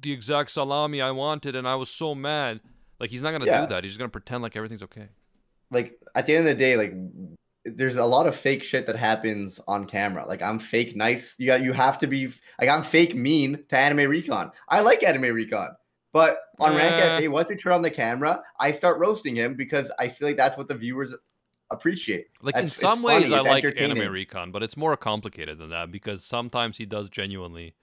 [0.00, 2.60] the exact salami I wanted, and I was so mad.
[3.00, 3.62] Like he's not gonna Yeah.
[3.62, 3.82] do that.
[3.82, 5.08] He's just gonna pretend like everything's okay.
[5.70, 6.92] Like at the end of the day, like
[7.74, 10.26] there's a lot of fake shit that happens on camera.
[10.26, 11.34] Like I'm fake nice.
[11.38, 12.28] You got you have to be
[12.60, 14.52] like I'm fake mean to Anime Recon.
[14.68, 15.70] I like Anime Recon.
[16.12, 16.98] But on Rand Eh.
[17.00, 20.36] Cafe, once we turn on the camera, I start roasting him because I feel like
[20.38, 21.14] that's what the viewers
[21.70, 22.28] appreciate.
[22.40, 24.10] Like in That's- it's some ways, funny, I like Anime.
[24.10, 27.74] Recon, but it's more complicated than that because sometimes he does genuinely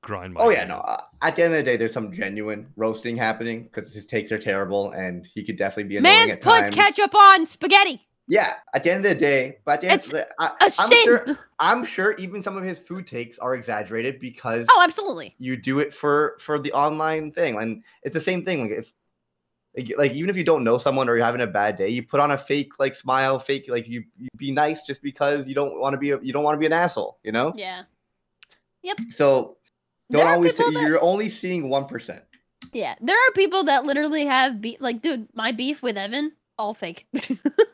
[0.00, 0.40] grind my.
[0.40, 0.68] Oh yeah, gears.
[0.68, 0.76] no.
[0.76, 4.32] uh, At the end of the day, there's some genuine roasting happening because his takes
[4.32, 6.74] are terrible, and he could definitely be annoying Man's at puts times.
[6.74, 8.00] ketchup on spaghetti.
[8.28, 10.70] Yeah, at the end of the day, but at the end, It's I, A I'm
[10.70, 10.98] sin.
[11.04, 15.34] sure I'm sure even some of his food takes are exaggerated because Oh, absolutely.
[15.38, 18.62] you do it for for the online thing, and it's the same thing.
[18.62, 18.92] Like if
[19.76, 22.02] like, like even if you don't know someone or you're having a bad day, you
[22.04, 25.54] put on a fake like smile, fake like you you be nice just because you
[25.54, 27.52] don't want to be a, you don't want to be an asshole, you know.
[27.56, 27.82] Yeah.
[28.82, 28.98] Yep.
[29.10, 29.56] So
[30.10, 30.52] don't always.
[30.52, 32.22] people that- you're only seeing one percent.
[32.72, 32.94] Yeah.
[33.00, 34.76] There are people that literally have beef.
[34.80, 37.06] Like, dude, my beef with Evan, all fake.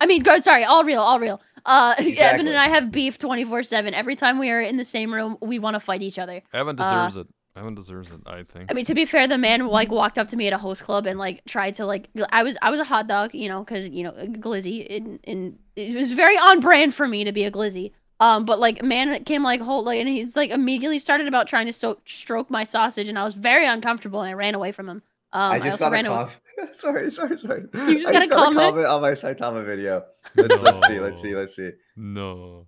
[0.00, 1.40] I mean, go sorry, all real, all real.
[1.64, 3.94] Uh, Evan and I have beef twenty four seven.
[3.94, 6.42] Every time we are in the same room, we want to fight each other.
[6.52, 7.26] Evan Uh, deserves it.
[7.54, 8.20] Evan deserves it.
[8.26, 8.70] I think.
[8.70, 10.84] I mean, to be fair, the man like walked up to me at a host
[10.84, 13.62] club and like tried to like I was I was a hot dog, you know,
[13.62, 17.44] because you know glizzy and and it was very on brand for me to be
[17.44, 17.92] a glizzy.
[18.20, 21.66] Um, but like man came like whole like and he's like immediately started about trying
[21.66, 24.88] to sto- stroke my sausage and I was very uncomfortable and I ran away from
[24.88, 25.02] him.
[25.34, 26.16] Um, I I, just also got a ran away.
[26.16, 26.78] comment.
[26.80, 27.62] sorry, sorry, sorry.
[27.74, 28.86] You just I got a comment?
[28.86, 30.04] on my Saitama video.
[30.36, 31.00] Let's, let's see.
[31.00, 31.34] Let's see.
[31.34, 31.70] Let's see.
[31.96, 32.66] no.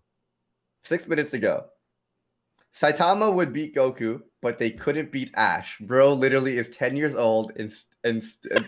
[0.82, 1.64] Six minutes ago,
[2.74, 5.78] Saitama would beat Goku, but they couldn't beat Ash.
[5.78, 8.66] Bro, literally is ten years old and st- and, st- and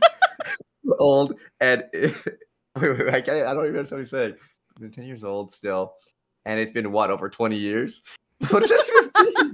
[0.99, 2.14] old and wait,
[2.76, 3.47] wait, wait, I can't.
[3.47, 4.34] I don't even know what he's saying.
[4.80, 5.94] Been ten years old still,
[6.47, 8.01] and it's been what over twenty years.
[8.49, 9.53] What does that even mean?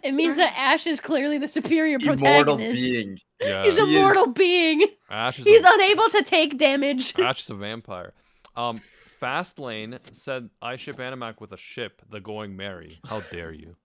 [0.04, 2.16] It means that Ash is clearly the superior Immortal
[2.56, 2.80] protagonist.
[2.80, 3.18] being.
[3.40, 3.64] Yeah.
[3.64, 4.86] He's a He is- mortal being.
[5.10, 7.18] Ash is He's a, unable to take damage.
[7.18, 8.12] Ash is a vampire.
[8.56, 8.78] Um,
[9.20, 12.98] Fastlane said I ship Animac with a ship, the Going Merry.
[13.06, 13.76] How dare you?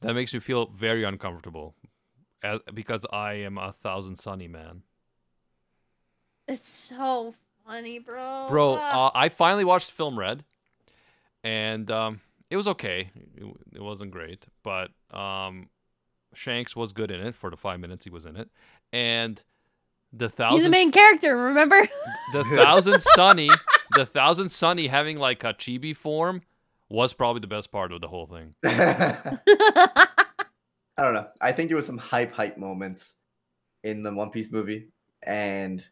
[0.00, 1.74] That makes me feel very uncomfortable,
[2.42, 4.82] as, because I am a thousand sunny man.
[6.46, 7.34] It's so
[7.66, 8.46] funny, bro.
[8.50, 10.44] Bro, uh, I finally watched Film Red,
[11.42, 12.20] and um,
[12.50, 13.10] it was okay.
[13.36, 15.68] It, it wasn't great, but um,
[16.34, 18.48] Shanks was good in it for the five minutes he was in it,
[18.92, 19.42] and
[20.12, 21.80] the thousand He's the main character, remember?
[22.32, 23.50] the thousand sunny,
[23.94, 26.42] the thousand sunny having like a chibi form
[26.88, 28.54] was probably the best part of the whole thing.
[28.64, 31.26] I don't know.
[31.40, 33.14] I think there was some hype, hype moments
[33.82, 34.88] in the One Piece movie,
[35.22, 35.84] and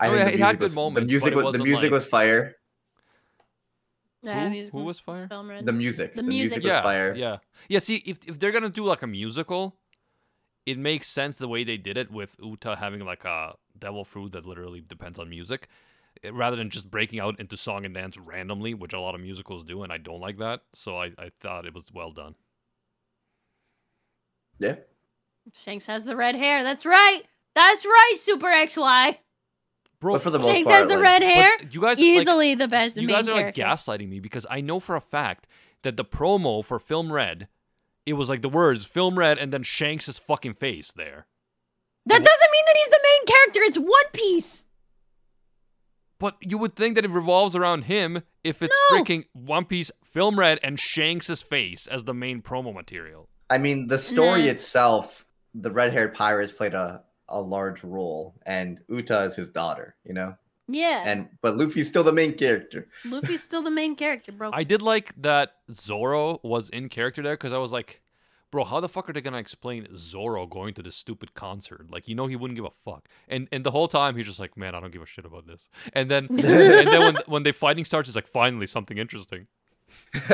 [0.00, 1.44] I Oh, think yeah, the it had music good was, moments, The but music it
[1.44, 2.54] was the music like- was fire.
[4.22, 5.28] Yeah, Who- who was fire?
[5.28, 5.48] film.
[5.64, 6.28] The music, The the, music.
[6.28, 7.14] music, It was yeah, fire.
[7.14, 7.36] yeah,
[7.68, 7.78] yeah.
[7.78, 9.76] See, if if they're gonna do like a musical,
[10.66, 14.32] it makes sense the way they did it with Uta having like a devil fruit
[14.32, 15.68] that literally depends on music,
[16.24, 19.20] eh, rather than just breaking out into song and dance randomly, which a lot of
[19.20, 20.62] musicals do, and I don't like that.
[20.74, 22.34] So I I thought it was well done.
[24.58, 24.76] yeah.
[25.54, 26.62] Shanks has the red hair.
[26.62, 27.22] That's right.
[27.54, 29.16] That's right, Super XY.
[30.00, 31.50] Bro, But for the most Shanks part, has the like- red hair.
[31.58, 33.62] But you guys like, Easily the best you main guys are like character.
[33.92, 35.46] gaslighting me because I know for a fact
[35.82, 37.48] that the promo for Film Red,
[38.06, 41.26] it was like the words Film Red and then Shanks' fucking face there.
[42.06, 43.60] That doesn't mean that he's the main character.
[43.64, 44.64] It's One Piece.
[46.20, 48.98] But you would think that it revolves around him if it's No.
[48.98, 53.28] freaking One Piece Film Red and Shanks' face as the main promo material.
[53.50, 54.50] I mean, the story Nah.
[54.50, 59.94] itself, the red-haired pirates played a a large role, and Uta is his daughter.
[60.04, 60.34] You know,
[60.68, 61.02] Yeah.
[61.06, 62.88] and but Luffy's still the main character.
[63.04, 64.50] Luffy's still the main character, bro.
[64.52, 68.00] I did like that Zoro was in character there because I was like,
[68.50, 71.90] bro, how the fuck are they gonna explain Zoro going to this stupid concert?
[71.90, 73.08] Like, you know, he wouldn't give a fuck.
[73.28, 75.46] And and the whole time he's just like, man, I don't give a shit about
[75.46, 75.68] this.
[75.92, 76.38] And then and
[76.88, 79.46] then when when the fighting starts, it's like finally something interesting.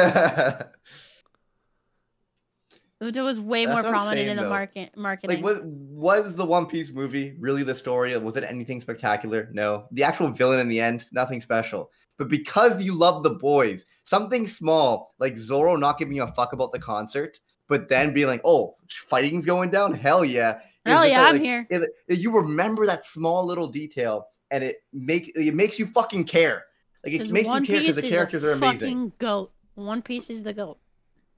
[3.05, 4.49] Uta was way That's more prominent saying, in the though.
[4.49, 5.43] market marketing.
[5.43, 8.17] like, was was the One Piece movie really the story?
[8.17, 9.49] Was it anything spectacular?
[9.53, 9.87] No.
[9.93, 11.91] The actual villain in the end, nothing special.
[12.17, 16.73] But because you love the boys, something small like Zoro not giving a fuck about
[16.73, 17.39] the concert,
[17.69, 18.77] but then being like, "Oh,
[19.09, 21.67] fighting's going down, hell yeah!" Hell yeah, I'm here.
[21.71, 26.25] it- it- you remember that small little detail, and it make it makes you fucking
[26.25, 26.65] care.
[27.05, 28.79] Like it makes One you care because the characters are amazing.
[28.79, 29.51] Fucking goat.
[29.75, 30.79] One Piece is the goat.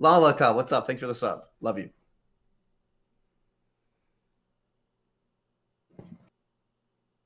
[0.01, 0.87] Lalaka, what's up?
[0.87, 1.45] Thanks for the sub.
[1.61, 1.91] Love you.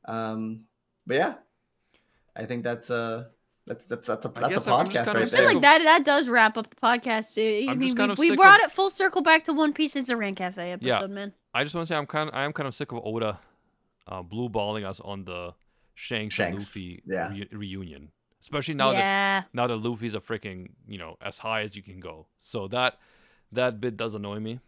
[0.05, 0.63] Um,
[1.07, 1.35] but yeah,
[2.37, 3.25] I think that's uh
[3.67, 5.45] that's that's that's a, I that's a guess I'm just podcast kinda right I feel
[5.47, 7.39] like that that does wrap up the podcast.
[7.39, 9.53] I I'm mean, just kind we, of we brought of- it full circle back to
[9.53, 9.97] One Piece.
[9.97, 11.07] It's a Rant Cafe episode, Yeah.
[11.07, 11.33] man.
[11.55, 13.39] I just want to say I'm kind of, I am kind of sick of Oda
[14.07, 15.53] uh, blue balling us on the
[15.95, 17.29] Shanks, and Luffy yeah.
[17.31, 18.11] reu- reunion,
[18.41, 22.01] especially now that now that Luffy's a freaking you know as high as you can
[22.01, 22.27] go.
[22.39, 22.99] So that
[23.53, 24.61] that bit does annoy me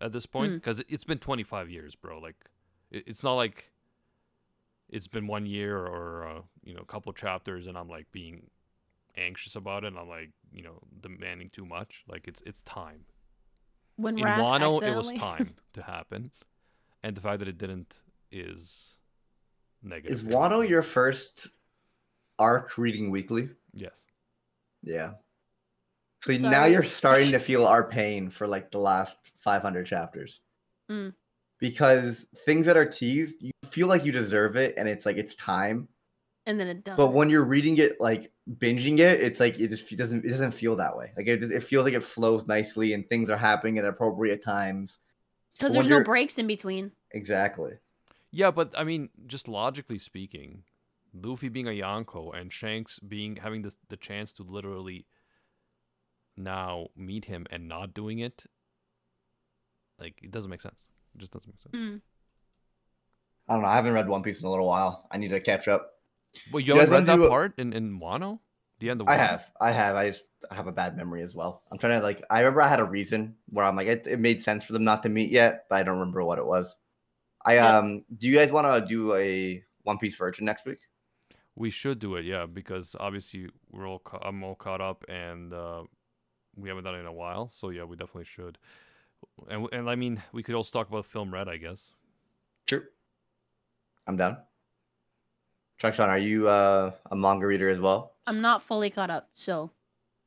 [0.00, 0.56] at this point Mm.
[0.56, 2.18] because it's been 25 years, bro.
[2.18, 2.36] Like
[2.90, 3.70] it, it's not like
[4.88, 8.50] it's been one year or uh, you know a couple chapters and I'm like being
[9.16, 12.04] anxious about it and I'm like you know demanding too much.
[12.08, 13.04] Like it's it's time.
[13.96, 16.30] When In Raph Wano, it was time to happen,
[17.02, 17.94] and the fact that it didn't
[18.30, 18.94] is
[19.82, 20.12] negative.
[20.12, 21.48] Is Wano your first
[22.38, 23.50] arc reading weekly?
[23.72, 24.04] Yes.
[24.82, 25.12] Yeah.
[26.22, 30.40] So now you're starting to feel our pain for like the last 500 chapters.
[30.90, 31.14] Mm.
[31.60, 35.34] Because things that are teased, you feel like you deserve it and it's like it's
[35.36, 35.88] time.
[36.46, 36.96] and then it does.
[36.96, 40.52] But when you're reading it like binging it, it's like it just doesn't it doesn't
[40.52, 41.12] feel that way.
[41.16, 44.98] Like it, it feels like it flows nicely and things are happening at appropriate times.
[45.58, 46.92] because there's no breaks in between.
[47.12, 47.72] Exactly.
[48.30, 50.62] Yeah, but I mean, just logically speaking,
[51.12, 55.06] Luffy being a Yonko and Shanks being having the the chance to literally
[56.36, 58.44] now meet him and not doing it,
[59.98, 60.86] like it doesn't make sense.
[61.14, 61.74] It just doesn't make sense.
[61.74, 62.00] Mm.
[63.48, 63.68] I don't know.
[63.68, 65.08] I haven't read One Piece in a little while.
[65.10, 65.90] I need to catch up.
[66.52, 68.40] Well, you Yeah, haven't read that do part in in Wano,
[68.78, 69.50] the end of I have.
[69.60, 69.96] I have.
[69.96, 71.62] I just have a bad memory as well.
[71.72, 74.20] I'm trying to like I remember I had a reason where I'm like it, it
[74.20, 76.76] made sense for them not to meet yet, but I don't remember what it was.
[77.44, 77.78] I Yeah.
[77.78, 80.80] um do you guys want to do a One Piece version next week?
[81.58, 85.52] We should do it, yeah, because obviously we're all ca- I'm all caught up and
[85.52, 85.82] uh,
[86.56, 87.48] we haven't done it in a while.
[87.48, 88.58] So yeah, we definitely should.
[89.50, 91.92] And and I mean, we could also talk about film Red, I guess.
[92.68, 92.84] Sure.
[94.06, 94.36] I'm down.
[95.78, 98.14] Truck-chan, are you uh, a manga reader as well?
[98.26, 99.70] I'm not fully caught up, so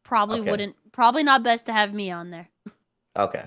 [0.03, 0.51] probably Okay.
[0.51, 0.75] wouldn't.
[0.91, 2.49] Probably not best to have me on there.
[3.17, 3.45] Okay.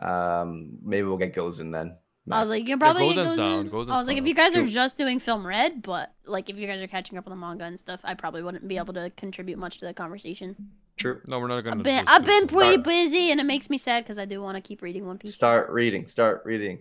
[0.00, 1.96] Um, maybe we'll get Gozen then.
[2.30, 3.70] I was like, you can Yeah, probably get down, Gozen.
[3.70, 4.68] Gozen's I was like, if you guys are Cool.
[4.68, 7.64] just doing film red, but like if you guys are catching up on the manga
[7.64, 10.54] and stuff, I probably wouldn't be able to contribute much to the conversation.
[10.96, 11.20] True.
[11.26, 11.78] No, we're not gonna.
[11.78, 12.84] I've been I've been pretty Red.
[12.84, 15.34] busy, and it makes me sad because I do want to keep reading One Piece.
[15.34, 16.06] Start reading.
[16.06, 16.78] Start reading.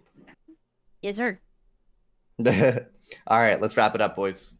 [1.01, 1.39] Yes, sir.
[2.45, 4.51] All right, let's wrap it up, boys.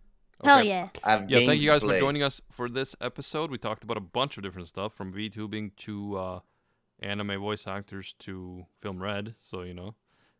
[0.43, 0.89] Hell yeah.
[1.03, 3.51] I have Yeah, thank you guys for joining us for this episode.
[3.51, 6.39] We talked about a bunch of different stuff from VTubing to uh,
[6.99, 9.35] anime voice actors to film red.
[9.39, 9.93] So you know,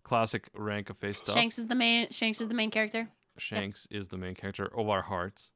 [0.04, 1.36] classic Rank Cafe stuff.
[1.36, 2.10] Shanks is the main.
[2.12, 3.08] Shanks is the main character.
[3.38, 5.52] Shanks is the main character of our hearts,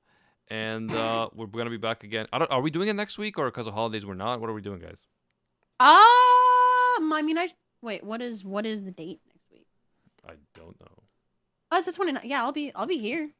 [0.50, 2.26] and uh, we're gonna be back again.
[2.32, 4.42] I don't, are we doing it next week or because of holidays we're not?
[4.42, 5.08] What are we doing, guys?
[5.80, 7.50] Um, I mean, I
[7.82, 8.04] wait.
[8.04, 9.68] What is what is the date next week?
[10.28, 11.04] I don't know.
[11.72, 12.22] Oh, it's the 29th.
[12.24, 13.32] Yeah, I'll be I'll be here.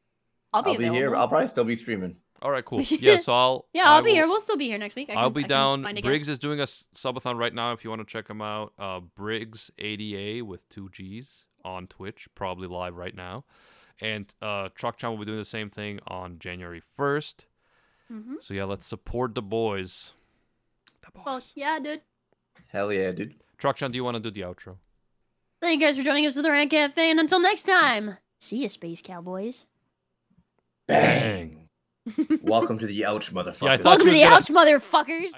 [0.52, 1.16] I'll be I'll be here.
[1.16, 2.18] I'll probably still be streaming.
[2.42, 2.82] All right, cool.
[2.90, 4.28] Yeah, so I'll Yeah, I'll I be will- here.
[4.28, 5.10] We'll still be here next week.
[5.10, 5.82] I I'll be I down.
[6.02, 7.72] Briggs is doing a subathon right now.
[7.72, 12.28] If you want to check him out, uh, Briggs ADA with two G's on Twitch,
[12.36, 13.46] probably live right now.
[14.02, 17.46] And uh, Truck-chan will be doing the same thing on January 1st.
[18.12, 18.36] Mhm.
[18.44, 20.12] So yeah, let's support the boys.
[21.02, 21.24] The boys.
[21.26, 22.02] Well, yeah, dude.
[22.68, 23.36] Hell yeah, dude.
[23.58, 24.76] Truck-chan, do you want to do the outro?
[25.62, 28.58] Thank you guys for joining us at the Rank Cafe, and until next time, see
[28.58, 29.66] you, Space Cowboys.
[30.88, 31.65] Bang.
[32.42, 33.78] Welcome to the ouch, motherfucker.
[33.78, 35.32] Yeah, Welcome to the was Ouch, motherfuckers.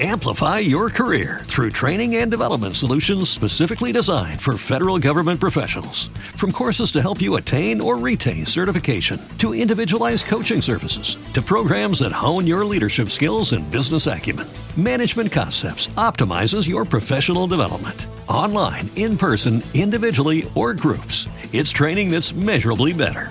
[0.00, 6.08] Amplify your career through training and development solutions specifically designed for federal government professionals.
[6.34, 11.98] From courses to help you attain or retain certification, to individualized coaching services, to programs
[11.98, 18.06] that hone your leadership skills and business acumen, Management Concepts optimizes your professional development.
[18.28, 23.30] Online, in person, individually, or groups, it's training that's measurably better.